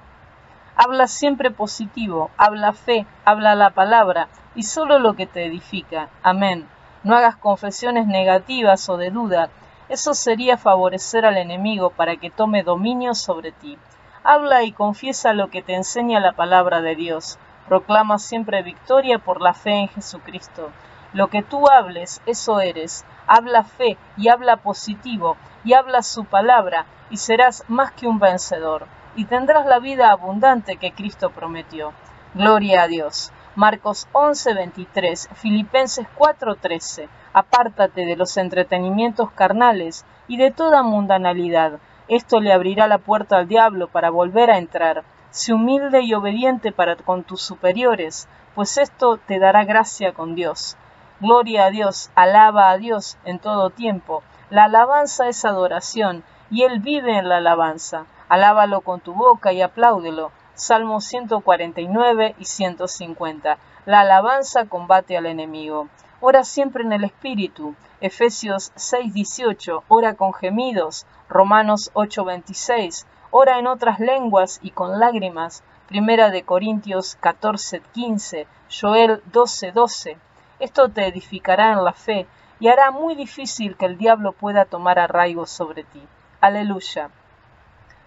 Habla 0.75 1.07
siempre 1.07 1.51
positivo, 1.51 2.31
habla 2.37 2.73
fe, 2.73 3.05
habla 3.25 3.55
la 3.55 3.71
palabra, 3.71 4.29
y 4.55 4.63
solo 4.63 4.97
lo 4.99 5.15
que 5.15 5.27
te 5.27 5.45
edifica. 5.45 6.09
Amén. 6.23 6.67
No 7.03 7.15
hagas 7.15 7.35
confesiones 7.35 8.07
negativas 8.07 8.87
o 8.89 8.97
de 8.97 9.11
duda. 9.11 9.49
Eso 9.89 10.13
sería 10.13 10.57
favorecer 10.57 11.25
al 11.25 11.37
enemigo 11.37 11.89
para 11.89 12.15
que 12.15 12.29
tome 12.29 12.63
dominio 12.63 13.13
sobre 13.15 13.51
ti. 13.51 13.77
Habla 14.23 14.63
y 14.63 14.71
confiesa 14.71 15.33
lo 15.33 15.49
que 15.49 15.61
te 15.61 15.75
enseña 15.75 16.19
la 16.19 16.33
palabra 16.33 16.81
de 16.81 16.95
Dios. 16.95 17.37
Proclama 17.67 18.17
siempre 18.19 18.63
victoria 18.63 19.19
por 19.19 19.41
la 19.41 19.53
fe 19.53 19.71
en 19.71 19.87
Jesucristo. 19.89 20.71
Lo 21.11 21.27
que 21.27 21.41
tú 21.41 21.67
hables, 21.69 22.21
eso 22.25 22.59
eres 22.61 23.03
habla 23.29 23.63
fe 23.63 23.95
y 24.17 24.29
habla 24.29 24.57
positivo 24.57 25.37
y 25.63 25.73
habla 25.73 26.01
su 26.01 26.25
palabra 26.25 26.87
y 27.11 27.17
serás 27.17 27.63
más 27.67 27.91
que 27.91 28.07
un 28.07 28.17
vencedor 28.17 28.87
y 29.15 29.25
tendrás 29.25 29.67
la 29.67 29.77
vida 29.77 30.11
abundante 30.11 30.77
que 30.77 30.93
Cristo 30.93 31.29
prometió. 31.29 31.93
Gloria 32.33 32.83
a 32.83 32.87
Dios. 32.87 33.31
Marcos 33.55 34.07
11:23, 34.13 35.27
Filipenses 35.33 36.07
4:13. 36.15 37.09
Apártate 37.33 38.05
de 38.05 38.15
los 38.15 38.37
entretenimientos 38.37 39.31
carnales 39.31 40.05
y 40.27 40.37
de 40.37 40.51
toda 40.51 40.83
mundanalidad. 40.83 41.79
Esto 42.07 42.41
le 42.41 42.53
abrirá 42.53 42.87
la 42.87 42.99
puerta 42.99 43.37
al 43.37 43.47
diablo 43.47 43.87
para 43.87 44.11
volver 44.11 44.51
a 44.51 44.59
entrar. 44.59 45.03
Sé 45.31 45.53
humilde 45.53 46.01
y 46.01 46.13
obediente 46.13 46.71
para 46.71 46.95
con 46.95 47.23
tus 47.23 47.41
superiores, 47.41 48.27
pues 48.53 48.77
esto 48.77 49.17
te 49.17 49.39
dará 49.39 49.65
gracia 49.65 50.13
con 50.13 50.35
Dios. 50.35 50.77
Gloria 51.19 51.65
a 51.65 51.69
Dios, 51.71 52.11
alaba 52.13 52.69
a 52.69 52.77
Dios 52.77 53.17
en 53.25 53.39
todo 53.39 53.71
tiempo. 53.71 54.23
La 54.51 54.65
alabanza 54.65 55.27
es 55.27 55.43
adoración, 55.43 56.23
y 56.51 56.63
Él 56.63 56.79
vive 56.79 57.17
en 57.17 57.29
la 57.29 57.37
alabanza. 57.37 58.05
Alábalo 58.27 58.81
con 58.81 58.99
tu 58.99 59.13
boca 59.13 59.51
y 59.53 59.61
apláudelo. 59.61 60.31
Salmos 60.59 61.05
149 61.05 62.35
y 62.37 62.43
150. 62.43 63.57
La 63.85 64.01
alabanza 64.01 64.65
combate 64.65 65.15
al 65.15 65.25
enemigo. 65.25 65.87
Ora 66.19 66.43
siempre 66.43 66.83
en 66.83 66.91
el 66.91 67.05
Espíritu. 67.05 67.75
Efesios 68.01 68.73
6:18. 68.75 69.83
Ora 69.87 70.15
con 70.15 70.33
gemidos. 70.33 71.05
Romanos 71.29 71.91
8:26. 71.93 73.05
Ora 73.31 73.57
en 73.57 73.67
otras 73.67 74.01
lenguas 74.01 74.59
y 74.61 74.71
con 74.71 74.99
lágrimas. 74.99 75.63
Primera 75.87 76.29
de 76.29 76.43
Corintios 76.43 77.17
14:15. 77.21 78.45
Joel 78.69 79.23
12:12. 79.31 80.17
Esto 80.59 80.89
te 80.89 81.07
edificará 81.07 81.71
en 81.71 81.85
la 81.85 81.93
fe 81.93 82.27
y 82.59 82.67
hará 82.67 82.91
muy 82.91 83.15
difícil 83.15 83.77
que 83.77 83.85
el 83.85 83.97
diablo 83.97 84.33
pueda 84.33 84.65
tomar 84.65 84.99
arraigo 84.99 85.45
sobre 85.45 85.85
ti. 85.85 86.05
Aleluya. 86.41 87.11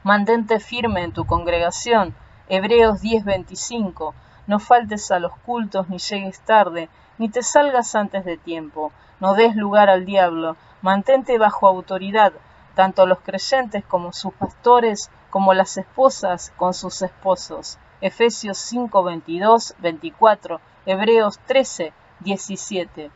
Mantente 0.03 0.61
firme 0.61 1.03
en 1.03 1.13
tu 1.13 1.25
congregación. 1.25 2.15
Hebreos 2.49 3.01
10:25. 3.01 4.15
No 4.47 4.59
faltes 4.59 5.11
a 5.11 5.19
los 5.19 5.33
cultos 5.39 5.89
ni 5.89 5.99
llegues 5.99 6.41
tarde, 6.41 6.89
ni 7.19 7.29
te 7.29 7.43
salgas 7.43 7.95
antes 7.95 8.25
de 8.25 8.37
tiempo. 8.37 8.93
No 9.21 9.35
des 9.35 9.55
lugar 9.55 9.89
al 9.89 10.05
diablo. 10.05 10.57
Mantente 10.83 11.39
bajo 11.39 11.69
autoridad, 11.69 12.33
tanto 12.75 13.07
los 13.07 13.21
creyentes 13.21 13.85
como 13.85 14.13
sus 14.13 14.35
pastores, 14.35 15.11
como 15.31 15.55
las 15.55 15.77
esposas 15.77 16.53
con 16.57 16.75
sus 16.75 17.03
esposos. 17.03 17.79
Efesios 18.01 18.59
5, 18.59 19.03
22, 19.05 19.75
24, 19.79 20.61
Hebreos 20.87 21.39
13, 21.47 21.93
17. 22.21 23.11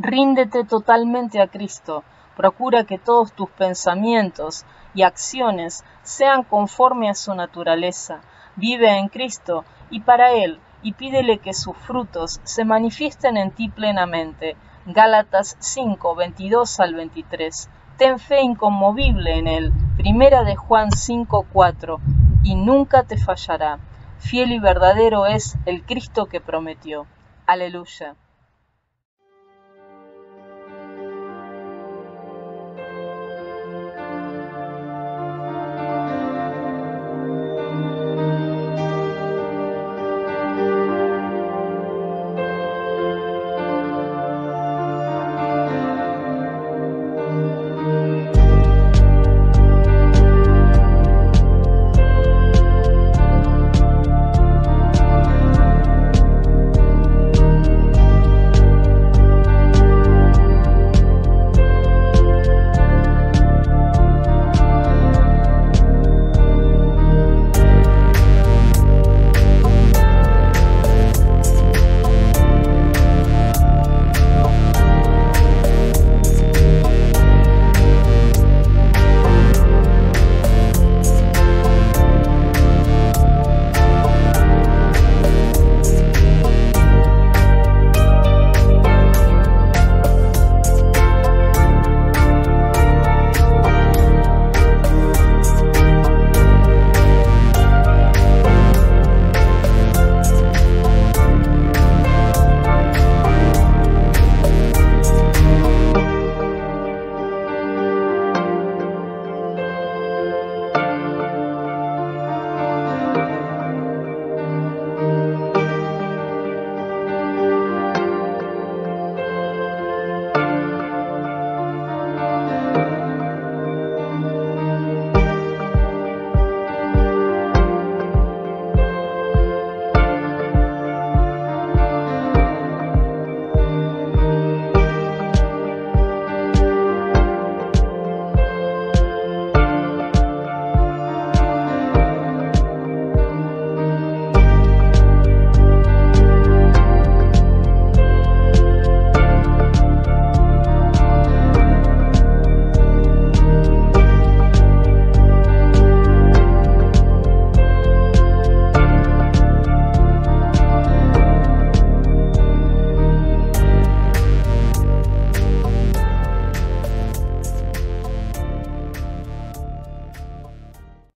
Ríndete 0.00 0.64
totalmente 0.64 1.40
a 1.40 1.46
Cristo. 1.46 2.02
Procura 2.36 2.84
que 2.84 2.98
todos 2.98 3.32
tus 3.32 3.50
pensamientos 3.50 4.64
y 4.94 5.02
acciones 5.02 5.84
sean 6.02 6.44
conforme 6.44 7.10
a 7.10 7.14
su 7.14 7.34
naturaleza. 7.34 8.20
Vive 8.56 8.98
en 8.98 9.08
Cristo 9.08 9.64
y 9.90 10.00
para 10.00 10.32
Él, 10.32 10.60
y 10.82 10.92
pídele 10.92 11.38
que 11.38 11.52
sus 11.52 11.76
frutos 11.76 12.40
se 12.44 12.64
manifiesten 12.64 13.36
en 13.36 13.50
ti 13.50 13.68
plenamente. 13.68 14.56
Gálatas 14.86 15.56
5, 15.60 16.14
22 16.16 16.80
al 16.80 16.94
23. 16.94 17.70
Ten 17.98 18.18
fe 18.18 18.40
inconmovible 18.40 19.38
en 19.38 19.46
Él. 19.46 19.72
Primera 19.96 20.42
de 20.42 20.56
Juan 20.56 20.90
5, 20.90 21.46
4. 21.52 22.00
Y 22.42 22.56
nunca 22.56 23.04
te 23.04 23.16
fallará. 23.16 23.78
Fiel 24.18 24.52
y 24.52 24.58
verdadero 24.58 25.26
es 25.26 25.56
el 25.66 25.84
Cristo 25.84 26.26
que 26.26 26.40
prometió. 26.40 27.06
Aleluya. 27.46 28.16